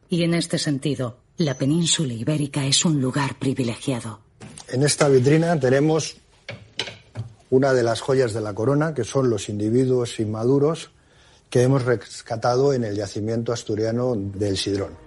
Y 0.10 0.24
en 0.24 0.34
este 0.34 0.58
sentido, 0.60 1.20
la 1.38 1.56
península 1.58 2.14
ibérica 2.14 2.66
es 2.66 2.86
un 2.86 3.02
lugar 3.02 3.40
privilegiado. 3.40 4.20
En 4.68 4.84
esta 4.84 5.08
vitrina 5.08 5.60
tenemos 5.60 6.18
una 7.54 7.72
de 7.72 7.84
las 7.84 8.02
joyas 8.02 8.34
de 8.34 8.42
la 8.42 8.56
corona, 8.56 8.96
que 8.96 9.04
son 9.04 9.30
los 9.30 9.48
individuos 9.48 10.20
inmaduros 10.20 10.90
que 11.52 11.62
hemos 11.62 11.86
rescatado 11.86 12.74
en 12.74 12.84
el 12.84 12.96
yacimiento 12.96 13.54
asturiano 13.54 14.16
del 14.16 14.58
Sidrón. 14.58 14.98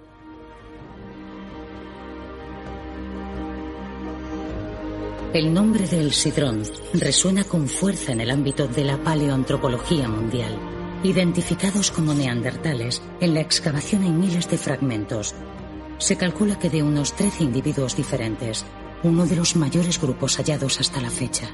El 5.33 5.53
nombre 5.53 5.87
del 5.89 6.13
Sidrón 6.13 6.63
resuena 6.93 7.43
con 7.43 7.67
fuerza 7.67 8.13
en 8.13 8.21
el 8.21 8.31
ámbito 8.31 8.65
de 8.65 8.85
la 8.85 8.97
paleoantropología 9.03 10.07
mundial. 10.07 10.57
Identificados 11.03 11.91
como 11.91 12.13
neandertales, 12.13 13.01
en 13.19 13.33
la 13.33 13.41
excavación 13.41 14.03
hay 14.03 14.11
miles 14.11 14.49
de 14.49 14.57
fragmentos. 14.57 15.35
Se 15.97 16.15
calcula 16.15 16.57
que 16.57 16.69
de 16.69 16.81
unos 16.81 17.13
13 17.13 17.43
individuos 17.43 17.97
diferentes, 17.97 18.63
uno 19.03 19.25
de 19.25 19.35
los 19.35 19.57
mayores 19.57 19.99
grupos 19.99 20.37
hallados 20.37 20.79
hasta 20.79 21.01
la 21.01 21.09
fecha. 21.09 21.49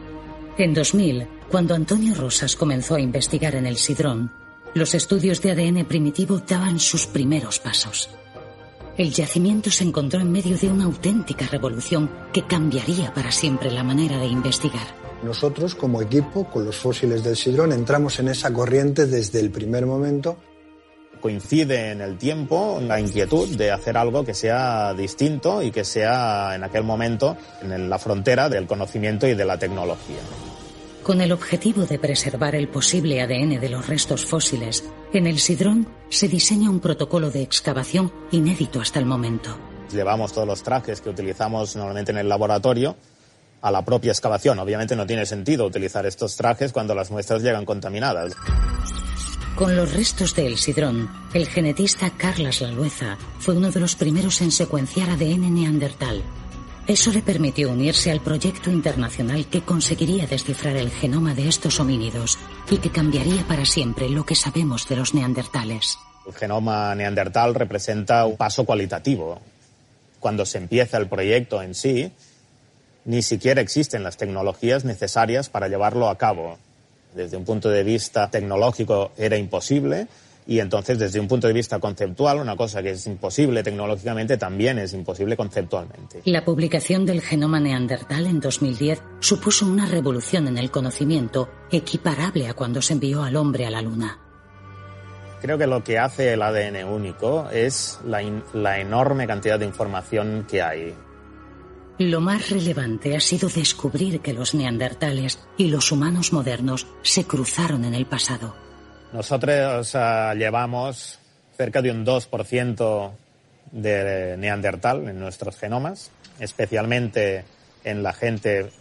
En 0.55 0.75
2000, 0.75 1.27
cuando 1.49 1.73
Antonio 1.73 2.13
Rosas 2.13 2.55
comenzó 2.55 2.93
a 2.93 2.99
investigar 2.99 3.55
en 3.55 3.65
el 3.65 3.77
Sidrón, 3.77 4.31
los 4.75 4.93
estudios 4.93 5.41
de 5.41 5.51
ADN 5.51 5.85
primitivo 5.85 6.39
daban 6.47 6.79
sus 6.79 7.07
primeros 7.07 7.57
pasos. 7.57 8.11
El 8.95 9.11
yacimiento 9.11 9.71
se 9.71 9.83
encontró 9.83 10.19
en 10.19 10.31
medio 10.31 10.55
de 10.55 10.67
una 10.67 10.83
auténtica 10.83 11.47
revolución 11.47 12.07
que 12.31 12.45
cambiaría 12.45 13.11
para 13.15 13.31
siempre 13.31 13.71
la 13.71 13.83
manera 13.83 14.19
de 14.19 14.27
investigar. 14.27 14.85
Nosotros, 15.23 15.73
como 15.73 16.03
equipo, 16.03 16.43
con 16.43 16.65
los 16.65 16.75
fósiles 16.75 17.23
del 17.23 17.35
Sidrón, 17.35 17.71
entramos 17.71 18.19
en 18.19 18.27
esa 18.27 18.53
corriente 18.53 19.07
desde 19.07 19.39
el 19.39 19.49
primer 19.49 19.87
momento 19.87 20.37
coincide 21.23 21.91
en 21.91 22.01
el 22.01 22.17
tiempo 22.17 22.79
la 22.81 22.99
inquietud 22.99 23.47
de 23.55 23.71
hacer 23.71 23.95
algo 23.95 24.25
que 24.25 24.33
sea 24.33 24.93
distinto 24.93 25.63
y 25.63 25.71
que 25.71 25.85
sea 25.85 26.53
en 26.53 26.65
aquel 26.65 26.83
momento 26.83 27.37
en 27.61 27.89
la 27.89 27.97
frontera 27.97 28.49
del 28.49 28.67
conocimiento 28.67 29.25
y 29.25 29.33
de 29.33 29.45
la 29.45 29.57
tecnología. 29.57 30.19
Con 31.01 31.21
el 31.21 31.31
objetivo 31.31 31.85
de 31.85 31.97
preservar 31.97 32.55
el 32.55 32.67
posible 32.67 33.21
ADN 33.21 33.61
de 33.61 33.69
los 33.69 33.87
restos 33.87 34.25
fósiles, 34.25 34.83
en 35.13 35.25
el 35.25 35.39
Sidrón 35.39 35.87
se 36.09 36.27
diseña 36.27 36.69
un 36.69 36.81
protocolo 36.81 37.31
de 37.31 37.41
excavación 37.41 38.11
inédito 38.31 38.81
hasta 38.81 38.99
el 38.99 39.05
momento. 39.05 39.57
Llevamos 39.93 40.33
todos 40.33 40.47
los 40.47 40.61
trajes 40.61 40.99
que 40.99 41.09
utilizamos 41.09 41.77
normalmente 41.77 42.11
en 42.11 42.17
el 42.17 42.27
laboratorio 42.27 42.97
a 43.61 43.71
la 43.71 43.85
propia 43.85 44.11
excavación. 44.11 44.59
Obviamente 44.59 44.93
no 44.97 45.05
tiene 45.05 45.25
sentido 45.25 45.65
utilizar 45.65 46.05
estos 46.05 46.35
trajes 46.35 46.73
cuando 46.73 46.93
las 46.93 47.11
muestras 47.11 47.41
llegan 47.41 47.63
contaminadas. 47.63 48.33
Con 49.55 49.75
los 49.75 49.93
restos 49.93 50.33
de 50.33 50.47
El 50.47 50.57
Sidrón, 50.57 51.11
el 51.35 51.47
genetista 51.47 52.09
Carlas 52.09 52.59
Lalueza 52.59 53.19
fue 53.37 53.55
uno 53.55 53.69
de 53.69 53.79
los 53.79 53.95
primeros 53.95 54.41
en 54.41 54.51
secuenciar 54.51 55.11
ADN 55.11 55.53
neandertal. 55.53 56.23
Eso 56.87 57.11
le 57.11 57.21
permitió 57.21 57.69
unirse 57.69 58.09
al 58.09 58.19
proyecto 58.19 58.71
internacional 58.71 59.45
que 59.45 59.61
conseguiría 59.61 60.25
descifrar 60.25 60.75
el 60.75 60.89
genoma 60.89 61.35
de 61.35 61.47
estos 61.47 61.79
homínidos 61.79 62.39
y 62.71 62.79
que 62.79 62.89
cambiaría 62.89 63.43
para 63.47 63.63
siempre 63.63 64.09
lo 64.09 64.25
que 64.25 64.33
sabemos 64.33 64.89
de 64.89 64.95
los 64.95 65.13
neandertales. 65.13 65.99
El 66.25 66.33
genoma 66.33 66.95
neandertal 66.95 67.53
representa 67.53 68.25
un 68.25 68.37
paso 68.37 68.65
cualitativo. 68.65 69.39
Cuando 70.19 70.47
se 70.47 70.57
empieza 70.57 70.97
el 70.97 71.07
proyecto 71.07 71.61
en 71.61 71.75
sí, 71.75 72.11
ni 73.05 73.21
siquiera 73.21 73.61
existen 73.61 74.01
las 74.01 74.17
tecnologías 74.17 74.83
necesarias 74.83 75.49
para 75.49 75.67
llevarlo 75.67 76.09
a 76.09 76.17
cabo 76.17 76.57
desde 77.15 77.37
un 77.37 77.45
punto 77.45 77.69
de 77.69 77.83
vista 77.83 78.29
tecnológico 78.29 79.11
era 79.17 79.37
imposible 79.37 80.07
y 80.45 80.59
entonces 80.59 80.99
desde 80.99 81.19
un 81.19 81.27
punto 81.27 81.47
de 81.47 81.53
vista 81.53 81.79
conceptual 81.79 82.39
una 82.39 82.55
cosa 82.55 82.83
que 82.83 82.91
es 82.91 83.05
imposible 83.07 83.63
tecnológicamente 83.63 84.37
también 84.37 84.77
es 84.79 84.93
imposible 84.93 85.37
conceptualmente. 85.37 86.21
La 86.25 86.43
publicación 86.43 87.05
del 87.05 87.21
genoma 87.21 87.59
neandertal 87.59 88.27
en 88.27 88.39
2010 88.39 89.01
supuso 89.19 89.65
una 89.65 89.85
revolución 89.85 90.47
en 90.47 90.57
el 90.57 90.71
conocimiento 90.71 91.49
equiparable 91.71 92.47
a 92.47 92.53
cuando 92.53 92.81
se 92.81 92.93
envió 92.93 93.23
al 93.23 93.35
hombre 93.35 93.65
a 93.65 93.69
la 93.69 93.81
luna. 93.81 94.19
Creo 95.41 95.57
que 95.57 95.67
lo 95.67 95.83
que 95.83 95.99
hace 95.99 96.33
el 96.33 96.41
ADN 96.41 96.85
único 96.85 97.49
es 97.49 97.99
la, 98.05 98.21
la 98.53 98.79
enorme 98.79 99.27
cantidad 99.27 99.59
de 99.59 99.65
información 99.65 100.45
que 100.49 100.61
hay. 100.61 100.93
Lo 101.99 102.21
más 102.21 102.49
relevante 102.49 103.15
ha 103.15 103.19
sido 103.19 103.49
descubrir 103.49 104.21
que 104.21 104.33
los 104.33 104.55
neandertales 104.55 105.39
y 105.57 105.67
los 105.67 105.91
humanos 105.91 106.33
modernos 106.33 106.87
se 107.03 107.25
cruzaron 107.25 107.85
en 107.85 107.93
el 107.93 108.07
pasado. 108.07 108.55
Nosotros 109.11 109.93
llevamos 110.35 111.19
cerca 111.55 111.81
de 111.83 111.91
un 111.91 112.03
2% 112.03 113.11
de 113.71 114.35
neandertal 114.37 115.07
en 115.07 115.19
nuestros 115.19 115.55
genomas, 115.55 116.09
especialmente 116.39 117.45
en 117.83 118.01
la 118.01 118.13
gente 118.13 118.71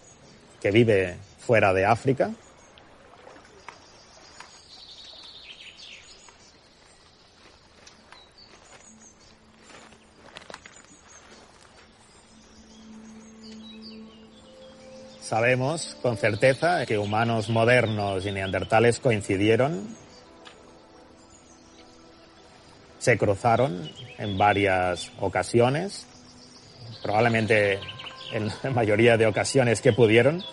que 0.61 0.71
vive 0.71 1.17
fuera 1.39 1.75
de 1.75 1.85
África. 1.85 2.31
Sabemos 15.33 15.97
con 16.03 16.19
certeza 16.19 16.85
que 16.85 16.99
humanos 16.99 17.49
modernos 17.49 18.27
y 18.27 18.33
neandertales 18.33 19.01
coincidieron, 19.01 19.97
se 22.99 23.17
cruzaron 23.17 23.91
en 24.19 24.37
varias 24.37 25.11
ocasiones, 25.19 26.07
probablemente 27.03 27.81
en 28.35 28.49
la 28.63 28.71
mayoría 28.73 29.17
de 29.17 29.25
ocasiones 29.25 29.81
que 29.81 29.95
pudieron, 29.95 30.45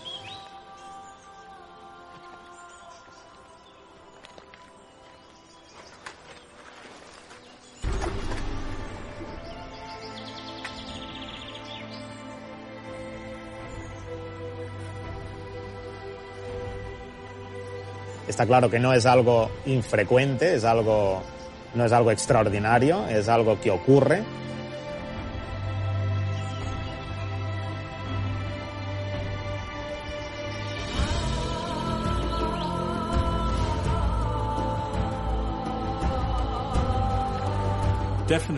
Está 18.40 18.48
claro 18.48 18.70
que 18.70 18.78
no 18.78 18.94
es 18.94 19.04
algo 19.04 19.50
infrecuente, 19.66 20.54
es 20.54 20.64
algo, 20.64 21.22
no 21.74 21.84
es 21.84 21.92
algo 21.92 22.10
extraordinario, 22.10 23.06
es 23.06 23.28
algo 23.28 23.60
que 23.60 23.70
ocurre. 23.70 24.22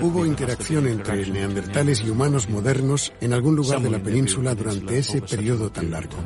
Hubo 0.00 0.24
interacción 0.24 0.86
entre 0.86 1.26
neandertales 1.26 2.04
y 2.04 2.10
humanos 2.10 2.48
modernos 2.48 3.12
en 3.20 3.32
algún 3.32 3.56
lugar 3.56 3.80
de 3.80 3.90
la 3.90 3.98
península 3.98 4.54
durante 4.54 4.98
ese 4.98 5.20
periodo 5.22 5.72
tan 5.72 5.90
largo. 5.90 6.18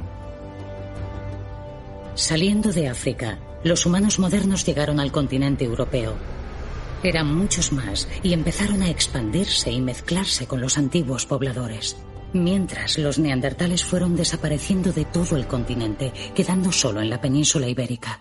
Saliendo 2.16 2.72
de 2.72 2.88
África, 2.88 3.38
los 3.66 3.84
humanos 3.84 4.18
modernos 4.18 4.64
llegaron 4.64 5.00
al 5.00 5.10
continente 5.10 5.64
europeo. 5.64 6.14
Eran 7.02 7.34
muchos 7.34 7.72
más 7.72 8.08
y 8.22 8.32
empezaron 8.32 8.82
a 8.82 8.90
expandirse 8.90 9.70
y 9.70 9.80
mezclarse 9.80 10.46
con 10.46 10.60
los 10.60 10.78
antiguos 10.78 11.26
pobladores. 11.26 11.96
Mientras 12.32 12.98
los 12.98 13.18
neandertales 13.18 13.84
fueron 13.84 14.16
desapareciendo 14.16 14.92
de 14.92 15.04
todo 15.04 15.36
el 15.36 15.46
continente, 15.46 16.12
quedando 16.34 16.72
solo 16.72 17.00
en 17.00 17.10
la 17.10 17.20
península 17.20 17.68
ibérica. 17.68 18.20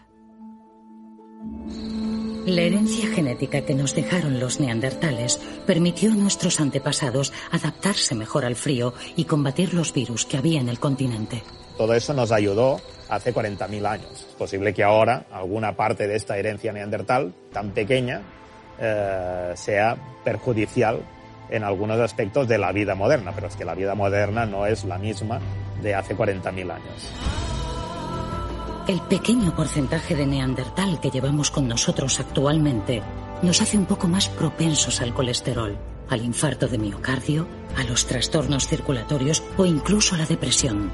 La 2.46 2.62
herencia 2.62 3.08
genética 3.10 3.62
que 3.62 3.74
nos 3.74 3.96
dejaron 3.96 4.39
los 4.39 4.60
neandertales 4.60 5.39
permitió 5.66 6.12
a 6.12 6.16
nuestros 6.16 6.60
antepasados 6.60 7.34
adaptarse 7.52 8.14
mejor 8.14 8.46
al 8.46 8.56
frío 8.56 8.93
y 9.16 9.26
combatir 9.26 9.74
los 9.74 9.93
virus 9.93 10.26
que 10.26 10.38
había 10.38 10.62
en 10.62 10.70
el 10.70 10.80
continente. 10.80 11.43
Todo 11.78 11.93
eso 11.96 12.14
nos 12.14 12.32
ayudó 12.32 12.80
hace 13.10 13.34
40.000 13.34 13.86
años. 13.88 14.12
Es 14.28 14.36
posible 14.36 14.74
que 14.74 14.84
ahora 14.84 15.26
alguna 15.32 15.76
parte 15.76 16.08
de 16.08 16.16
esta 16.16 16.38
herencia 16.38 16.72
neandertal 16.74 17.34
tan 17.51 17.72
pequeña 17.72 18.22
eh, 18.80 19.53
sea 19.56 19.95
perjudicial 20.24 21.01
en 21.49 21.64
algunos 21.64 21.99
aspectos 21.99 22.47
de 22.47 22.58
la 22.58 22.72
vida 22.72 22.95
moderna, 22.95 23.32
pero 23.34 23.47
es 23.47 23.56
que 23.56 23.66
la 23.66 23.76
vida 23.76 23.95
moderna 23.95 24.45
no 24.45 24.66
es 24.66 24.84
la 24.84 24.97
misma 24.97 25.39
de 25.82 25.93
hace 25.93 26.16
40.000 26.16 26.72
años. 26.72 27.12
El 28.88 29.01
pequeño 29.01 29.56
porcentaje 29.56 30.16
de 30.16 30.28
neandertal 30.28 30.99
que 30.99 31.10
llevamos 31.10 31.49
con 31.49 31.68
nosotros 31.68 32.20
actualmente 32.20 33.01
nos 33.41 33.62
hace 33.62 33.78
un 33.78 33.86
poco 33.86 34.08
más 34.08 34.30
propensos 34.30 35.01
al 35.01 35.14
colesterol, 35.14 35.78
al 36.10 36.24
infarto 36.24 36.68
de 36.68 36.78
miocardio, 36.78 37.47
a 37.78 37.84
los 37.84 38.06
trastornos 38.06 38.68
circulatorios 38.68 39.43
o 39.58 39.66
incluso 39.66 40.16
a 40.16 40.20
la 40.20 40.26
depresión. 40.26 40.91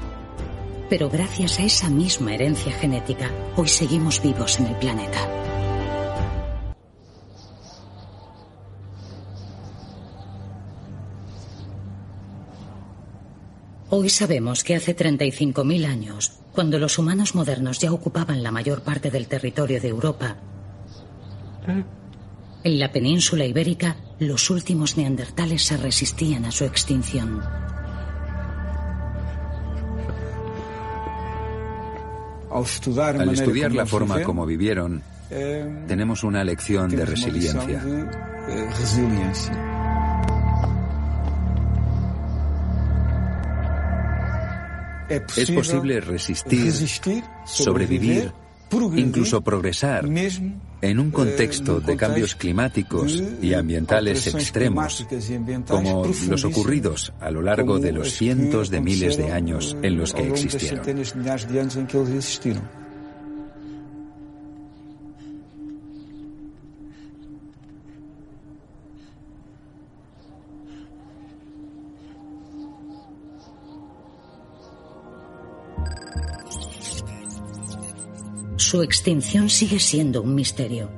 Pero 0.88 1.08
gracias 1.08 1.58
a 1.58 1.64
esa 1.64 1.88
misma 1.88 2.34
herencia 2.34 2.72
genética, 2.72 3.30
hoy 3.56 3.68
seguimos 3.68 4.22
vivos 4.22 4.58
en 4.60 4.66
el 4.66 4.76
planeta. 4.76 5.28
Hoy 13.94 14.08
sabemos 14.08 14.64
que 14.64 14.74
hace 14.74 14.96
35.000 14.96 15.84
años, 15.86 16.32
cuando 16.52 16.78
los 16.78 16.98
humanos 16.98 17.34
modernos 17.34 17.78
ya 17.78 17.92
ocupaban 17.92 18.42
la 18.42 18.50
mayor 18.50 18.82
parte 18.82 19.10
del 19.10 19.28
territorio 19.28 19.80
de 19.80 19.88
Europa, 19.88 20.36
en 22.64 22.78
la 22.78 22.92
península 22.92 23.44
ibérica, 23.44 23.96
los 24.18 24.48
últimos 24.50 24.96
neandertales 24.96 25.64
se 25.64 25.76
resistían 25.76 26.44
a 26.44 26.52
su 26.52 26.64
extinción. 26.64 27.42
Al 32.52 33.32
estudiar 33.32 33.72
la 33.72 33.86
forma 33.86 34.22
como 34.22 34.44
vivieron, 34.46 35.02
tenemos 35.88 36.22
una 36.24 36.44
lección 36.44 36.90
de 36.90 37.04
resiliencia. 37.06 37.82
Es 45.36 45.50
posible 45.50 46.00
resistir, 46.00 46.72
sobrevivir, 47.44 48.32
incluso 48.96 49.40
progresar 49.42 50.04
en 50.82 50.98
un 50.98 51.10
contexto 51.10 51.80
de 51.80 51.96
cambios 51.96 52.34
climáticos 52.34 53.22
y 53.40 53.54
ambientales 53.54 54.26
extremos, 54.26 55.06
como 55.68 56.04
los 56.28 56.44
ocurridos 56.44 57.12
a 57.20 57.30
lo 57.30 57.42
largo 57.42 57.78
de 57.78 57.92
los 57.92 58.12
cientos 58.12 58.70
de 58.70 58.80
miles 58.80 59.16
de 59.16 59.32
años 59.32 59.76
en 59.82 59.96
los 59.96 60.12
que 60.12 60.28
existieron. 60.28 60.82
Su 78.72 78.80
extinción 78.80 79.50
sigue 79.50 79.78
siendo 79.78 80.22
un 80.22 80.34
misterio. 80.34 80.90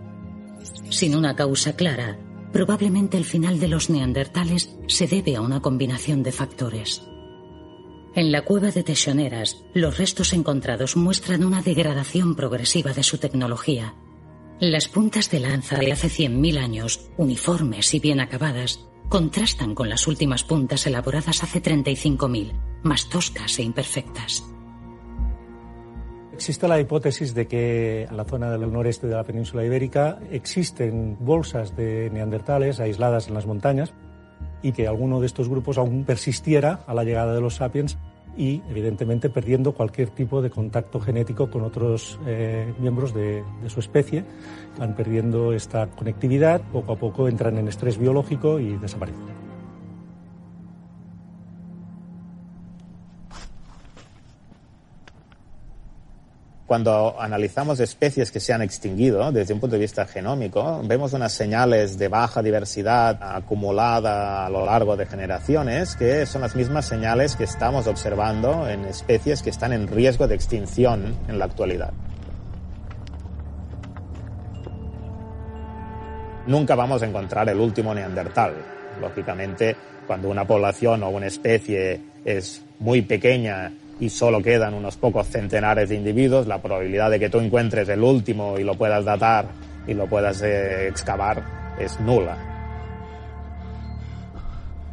Sin 0.91 1.17
una 1.17 1.35
causa 1.35 1.75
clara, 1.75 2.17
probablemente 2.53 3.17
el 3.17 3.25
final 3.25 3.59
de 3.59 3.67
los 3.67 3.91
neandertales 3.91 4.71
se 4.87 5.09
debe 5.09 5.35
a 5.35 5.41
una 5.41 5.61
combinación 5.61 6.23
de 6.23 6.31
factores. 6.31 7.03
En 8.15 8.31
la 8.31 8.43
cueva 8.43 8.71
de 8.71 8.85
Techoneras, 8.85 9.65
los 9.75 9.99
restos 9.99 10.35
encontrados 10.35 10.97
muestran 10.97 11.43
una 11.43 11.63
degradación 11.63 12.37
progresiva 12.37 12.93
de 12.93 13.03
su 13.03 13.19
tecnología. 13.19 13.97
Las 14.61 14.87
puntas 14.87 15.29
de 15.33 15.41
lanza 15.41 15.77
de 15.77 15.91
hace 15.91 16.07
100.000 16.07 16.59
años, 16.59 17.11
uniformes 17.17 17.93
y 17.93 17.99
bien 17.99 18.21
acabadas, 18.21 18.87
contrastan 19.09 19.75
con 19.75 19.89
las 19.89 20.07
últimas 20.07 20.45
puntas 20.45 20.87
elaboradas 20.87 21.43
hace 21.43 21.61
35.000, 21.61 22.53
más 22.85 23.09
toscas 23.09 23.59
e 23.59 23.65
imperfectas. 23.65 24.45
Existe 26.35 26.67
la 26.67 26.81
hipótesis 26.81 27.33
de 27.33 27.47
que 27.47 28.03
en 28.11 28.17
la 28.17 28.25
zona 28.25 28.51
del 28.51 28.71
noreste 28.73 29.07
de 29.07 29.15
la 29.15 29.23
península 29.23 29.65
ibérica 29.65 30.19
existen 30.33 31.17
bolsas 31.21 31.77
de 31.77 32.11
neandertales 32.13 32.81
aisladas 32.81 33.29
en 33.29 33.35
las 33.35 33.47
montañas 33.47 33.95
y 34.61 34.73
que 34.73 34.89
alguno 34.89 35.21
de 35.21 35.27
estos 35.27 35.49
grupos 35.49 35.79
aún 35.79 36.03
persistiera 36.03 36.81
a 36.89 36.93
la 36.93 37.05
llegada 37.05 37.35
de 37.35 37.41
los 37.41 37.55
sapiens 37.55 37.99
y, 38.37 38.63
evidentemente, 38.69 39.31
perdiendo 39.31 39.75
cualquier 39.75 40.11
tipo 40.11 40.43
de 40.43 40.51
contacto 40.51 40.99
genético 40.99 41.49
con 41.49 41.63
otros 41.63 42.19
eh, 42.27 42.75
miembros 42.81 43.15
de, 43.15 43.45
de, 43.63 43.71
su 43.71 43.79
especie. 43.79 44.25
Van 44.77 44.97
perdiendo 44.97 45.53
esta 45.53 45.87
conectividad, 45.87 46.63
poco 46.73 46.95
a 46.95 46.97
poco 46.97 47.29
entran 47.29 47.59
en 47.59 47.69
estrés 47.69 47.97
biológico 47.97 48.59
y 48.59 48.77
desaparecen. 48.77 49.44
Cuando 56.75 57.15
analizamos 57.21 57.79
especies 57.79 58.33
que 58.33 58.41
se 58.41 58.53
han 58.53 58.61
extinguido 58.61 59.31
desde 59.31 59.55
un 59.55 59.61
punto 59.61 59.75
de 59.75 59.81
vista 59.83 60.07
genómico, 60.07 60.83
vemos 60.83 61.13
unas 61.13 61.33
señales 61.33 61.97
de 61.99 62.09
baja 62.09 62.43
diversidad 62.43 63.17
acumulada 63.23 64.45
a 64.45 64.51
lo 64.51 64.67
largo 64.67 64.97
de 64.97 65.07
generaciones 65.07 65.95
que 65.95 66.27
son 66.27 66.41
las 66.41 66.57
mismas 66.57 66.87
señales 66.87 67.37
que 67.37 67.45
estamos 67.45 67.87
observando 67.87 68.69
en 68.69 68.87
especies 68.87 69.41
que 69.41 69.51
están 69.51 69.73
en 69.73 69.87
riesgo 69.87 70.27
de 70.27 70.35
extinción 70.35 71.15
en 71.29 71.39
la 71.39 71.45
actualidad. 71.45 71.93
Nunca 76.49 76.75
vamos 76.75 77.05
a 77.05 77.07
encontrar 77.07 77.49
el 77.51 77.61
último 77.61 77.95
neandertal. 77.95 78.53
Lógicamente, 79.01 79.77
cuando 80.09 80.29
una 80.29 80.45
población 80.45 81.05
o 81.05 81.11
una 81.11 81.29
especie 81.29 82.01
es 82.25 82.65
muy 82.81 83.03
pequeña 83.03 83.71
y 84.01 84.09
solo 84.09 84.43
quedan 84.43 84.75
unos 84.75 84.97
pocos 84.97 85.29
centenares 85.29 85.89
de 85.89 85.97
individuos, 85.97 86.47
la 86.47 86.61
probabilidad 86.61 87.11
de 87.11 87.21
que 87.21 87.29
tú 87.29 87.39
encuentres 87.39 87.89
el 87.89 88.03
último 88.03 88.59
y 88.59 88.65
lo 88.65 88.75
puedas 88.75 89.05
datar 89.05 89.47
y 89.87 89.95
lo 89.95 90.07
puedas 90.07 90.43
eh, 90.43 90.89
excavar 90.89 91.43
es 91.79 91.99
nula. 92.01 92.54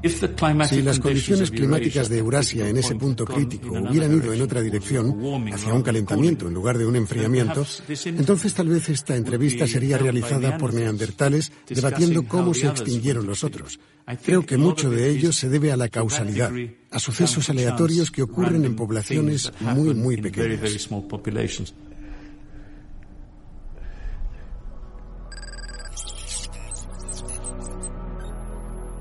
Si 0.04 0.82
las 0.82 1.00
condiciones 1.00 1.52
climáticas 1.52 2.10
de 2.10 2.18
Eurasia 2.18 2.68
en 2.68 2.78
ese 2.78 2.96
punto 2.96 3.26
crítico 3.26 3.72
hubieran 3.72 4.16
ido 4.16 4.34
en 4.34 4.42
otra 4.42 4.62
dirección, 4.62 5.16
hacia 5.54 5.74
un 5.74 5.84
calentamiento 5.84 6.48
en 6.48 6.54
lugar 6.54 6.78
de 6.78 6.86
un 6.86 6.96
enfriamiento, 6.96 7.66
entonces 8.06 8.54
tal 8.54 8.70
vez 8.70 8.90
esta 8.90 9.16
entrevista 9.16 9.68
sería 9.68 9.98
realizada 9.98 10.58
por 10.58 10.74
neandertales 10.74 11.52
debatiendo 11.68 12.24
cómo 12.24 12.54
se 12.54 12.68
extinguieron 12.68 13.28
los 13.28 13.44
otros. 13.44 13.80
Creo 14.24 14.46
que 14.46 14.58
mucho 14.58 14.90
de 14.90 15.10
ello 15.10 15.32
se 15.32 15.50
debe 15.50 15.72
a 15.72 15.78
la 15.78 15.88
causalidad, 15.88 16.52
a 16.90 17.00
sucesos 17.00 17.50
aleatorios 17.50 18.12
que 18.12 18.24
ocurren 18.24 18.66
en 18.66 18.76
poblaciones 18.76 19.52
muy, 19.60 19.94
muy 19.94 20.18
pequeñas. 20.18 20.90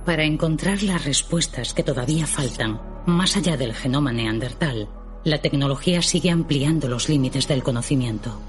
Para 0.05 0.25
encontrar 0.25 0.83
las 0.83 1.05
respuestas 1.05 1.75
que 1.75 1.83
todavía 1.83 2.27
faltan, 2.27 2.81
más 3.07 3.37
allá 3.37 3.57
del 3.57 3.75
genoma 3.75 4.13
neandertal, 4.13 4.89
la 5.25 5.39
tecnología 5.39 6.01
sigue 6.01 6.31
ampliando 6.31 6.89
los 6.89 7.09
límites 7.09 7.47
del 7.47 7.63
conocimiento. 7.63 8.41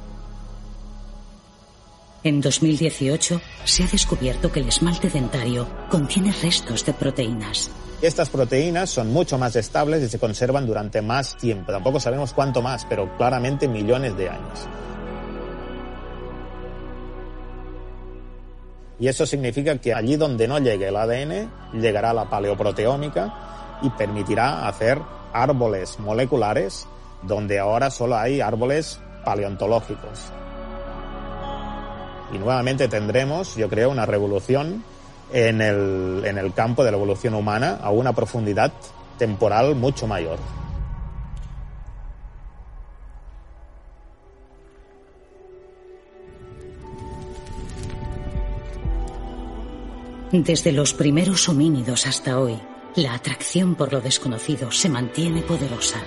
En 2.23 2.39
2018 2.39 3.41
se 3.65 3.83
ha 3.83 3.87
descubierto 3.87 4.51
que 4.51 4.61
el 4.61 4.69
esmalte 4.69 5.09
dentario 5.09 5.67
contiene 5.89 6.31
restos 6.31 6.85
de 6.85 6.93
proteínas. 6.93 7.69
Estas 8.01 8.29
proteínas 8.29 8.89
son 8.89 9.11
mucho 9.11 9.37
más 9.37 9.55
estables 9.55 10.01
y 10.03 10.09
se 10.09 10.19
conservan 10.19 10.65
durante 10.65 11.01
más 11.01 11.35
tiempo. 11.37 11.71
Tampoco 11.71 11.99
sabemos 11.99 12.33
cuánto 12.33 12.61
más, 12.61 12.85
pero 12.85 13.15
claramente 13.17 13.67
millones 13.67 14.15
de 14.17 14.29
años. 14.29 14.67
Y 19.01 19.07
eso 19.07 19.25
significa 19.25 19.75
que 19.79 19.95
allí 19.95 20.15
donde 20.15 20.47
no 20.47 20.59
llegue 20.59 20.89
el 20.89 20.95
ADN, 20.95 21.49
llegará 21.81 22.13
la 22.13 22.29
paleoproteómica 22.29 23.79
y 23.81 23.89
permitirá 23.89 24.67
hacer 24.67 24.99
árboles 25.33 25.99
moleculares 25.99 26.85
donde 27.23 27.57
ahora 27.57 27.89
solo 27.89 28.15
hay 28.15 28.41
árboles 28.41 28.99
paleontológicos. 29.25 30.31
Y 32.31 32.37
nuevamente 32.37 32.87
tendremos, 32.87 33.55
yo 33.55 33.67
creo, 33.69 33.89
una 33.89 34.05
revolución 34.05 34.83
en 35.33 35.61
el, 35.61 36.21
en 36.23 36.37
el 36.37 36.53
campo 36.53 36.83
de 36.83 36.91
la 36.91 36.97
evolución 36.97 37.33
humana 37.33 37.79
a 37.81 37.89
una 37.89 38.13
profundidad 38.13 38.71
temporal 39.17 39.73
mucho 39.73 40.05
mayor. 40.05 40.37
Desde 50.31 50.71
los 50.71 50.93
primeros 50.93 51.49
homínidos 51.49 52.07
hasta 52.07 52.39
hoy, 52.39 52.57
la 52.95 53.13
atracción 53.13 53.75
por 53.75 53.91
lo 53.91 53.99
desconocido 53.99 54.71
se 54.71 54.87
mantiene 54.87 55.41
poderosa. 55.41 55.99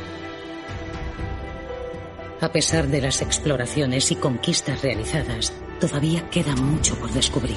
A 2.41 2.51
pesar 2.51 2.89
de 2.89 3.03
las 3.03 3.21
exploraciones 3.21 4.11
y 4.13 4.17
conquistas 4.17 4.81
realizadas, 4.81 5.53
todavía 5.79 6.31
queda 6.31 6.57
mucho 6.57 6.95
por 6.97 7.11
descubrir. 7.13 7.57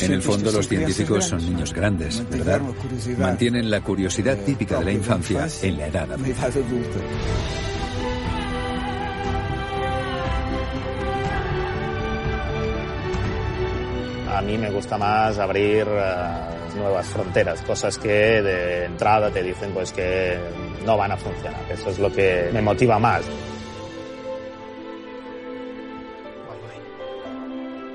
En 0.00 0.12
el 0.12 0.22
fondo 0.22 0.50
los 0.50 0.66
científicos 0.66 1.26
son 1.26 1.44
niños 1.46 1.72
grandes, 1.72 2.28
¿verdad? 2.28 2.60
Mantienen 3.16 3.70
la 3.70 3.82
curiosidad 3.82 4.36
típica 4.38 4.80
de 4.80 4.84
la 4.84 4.92
infancia 4.92 5.46
en 5.62 5.78
la 5.78 5.86
edad 5.86 6.10
adulta. 6.10 6.98
Mí 14.48 14.56
me 14.56 14.70
gusta 14.70 14.96
más 14.96 15.38
abrir 15.38 15.86
eh, 15.86 16.74
nuevas 16.74 17.06
fronteras, 17.08 17.60
cosas 17.60 17.98
que 17.98 18.08
de 18.08 18.86
entrada 18.86 19.30
te 19.30 19.42
dicen 19.42 19.72
pues 19.72 19.92
que 19.92 20.38
no 20.86 20.96
van 20.96 21.12
a 21.12 21.18
funcionar. 21.18 21.60
Eso 21.70 21.90
es 21.90 21.98
lo 21.98 22.10
que 22.10 22.48
me 22.50 22.62
motiva 22.62 22.98
más. 22.98 23.26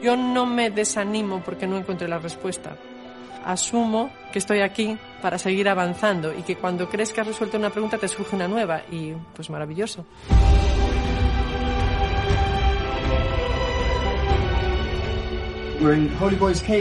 Yo 0.04 0.16
no 0.16 0.46
me 0.46 0.70
desanimo 0.70 1.42
porque 1.44 1.66
no 1.66 1.76
encuentre 1.78 2.08
la 2.08 2.20
respuesta. 2.20 2.76
Asumo 3.44 4.12
que 4.32 4.38
estoy 4.38 4.60
aquí 4.60 4.96
para 5.24 5.40
seguir 5.40 5.68
avanzando 5.68 6.38
y 6.38 6.44
que 6.44 6.56
cuando 6.56 6.88
crees 6.88 7.12
que 7.12 7.22
has 7.22 7.28
resuelto 7.28 7.58
una 7.58 7.72
pregunta 7.72 7.98
te 7.98 8.08
surge 8.08 8.36
una 8.36 8.48
nueva 8.48 8.84
y 8.92 9.14
pues 9.34 9.50
maravilloso. 9.50 10.06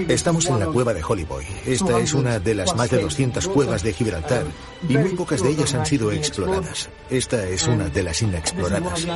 Estamos 0.09 0.47
en 0.47 0.61
la 0.61 0.67
cueva 0.67 0.95
de 0.95 1.03
Holyboy. 1.03 1.45
Esta 1.67 1.99
es 1.99 2.15
una 2.15 2.39
de 2.39 2.55
las 2.55 2.75
más 2.77 2.91
de 2.91 3.03
200 3.03 3.49
cuevas 3.49 3.83
de 3.83 3.93
Gibraltar 3.93 4.45
y 4.89 4.97
muy 4.97 5.11
pocas 5.11 5.43
de 5.43 5.51
ellas 5.51 5.75
han 5.75 5.85
sido 5.87 6.13
exploradas. 6.13 6.89
Esta 7.11 7.47
es 7.49 7.67
una 7.67 7.89
de 7.89 8.03
las 8.03 8.23
inexploradas. 8.23 9.07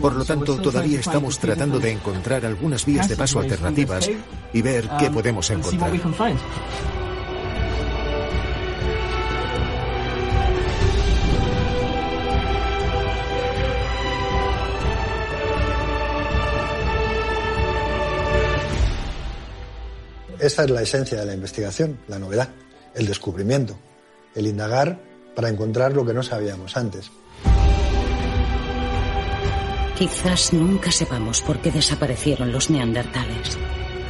Por 0.00 0.14
lo 0.14 0.24
tanto, 0.24 0.60
todavía 0.60 1.00
estamos 1.00 1.38
tratando 1.38 1.80
de 1.80 1.90
encontrar 1.90 2.46
algunas 2.46 2.86
vías 2.86 3.08
de 3.08 3.16
paso 3.16 3.40
alternativas 3.40 4.08
y 4.52 4.62
ver 4.62 4.88
qué 4.98 5.10
podemos 5.10 5.50
encontrar. 5.50 5.90
Esta 20.42 20.64
es 20.64 20.70
la 20.70 20.82
esencia 20.82 21.20
de 21.20 21.24
la 21.24 21.34
investigación, 21.34 22.00
la 22.08 22.18
novedad, 22.18 22.48
el 22.96 23.06
descubrimiento, 23.06 23.78
el 24.34 24.48
indagar 24.48 24.98
para 25.36 25.48
encontrar 25.48 25.92
lo 25.92 26.04
que 26.04 26.12
no 26.12 26.24
sabíamos 26.24 26.76
antes. 26.76 27.12
Quizás 29.96 30.52
nunca 30.52 30.90
sepamos 30.90 31.42
por 31.42 31.62
qué 31.62 31.70
desaparecieron 31.70 32.50
los 32.50 32.70
neandertales, 32.70 33.56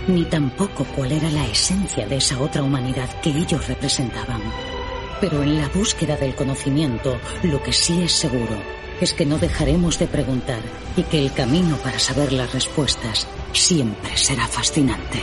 ni 0.08 0.24
tampoco 0.24 0.86
cuál 0.96 1.12
era 1.12 1.30
la 1.30 1.46
esencia 1.46 2.06
de 2.06 2.16
esa 2.16 2.40
otra 2.40 2.62
humanidad 2.62 3.10
que 3.20 3.28
ellos 3.28 3.68
representaban. 3.68 4.40
Pero 5.20 5.42
en 5.42 5.58
la 5.58 5.68
búsqueda 5.68 6.16
del 6.16 6.34
conocimiento, 6.34 7.18
lo 7.42 7.62
que 7.62 7.74
sí 7.74 8.04
es 8.04 8.12
seguro 8.12 8.56
es 9.02 9.12
que 9.12 9.26
no 9.26 9.36
dejaremos 9.36 9.98
de 9.98 10.06
preguntar 10.06 10.62
y 10.96 11.02
que 11.02 11.18
el 11.18 11.30
camino 11.34 11.76
para 11.76 11.98
saber 11.98 12.32
las 12.32 12.54
respuestas 12.54 13.26
siempre 13.52 14.16
será 14.16 14.48
fascinante. 14.48 15.22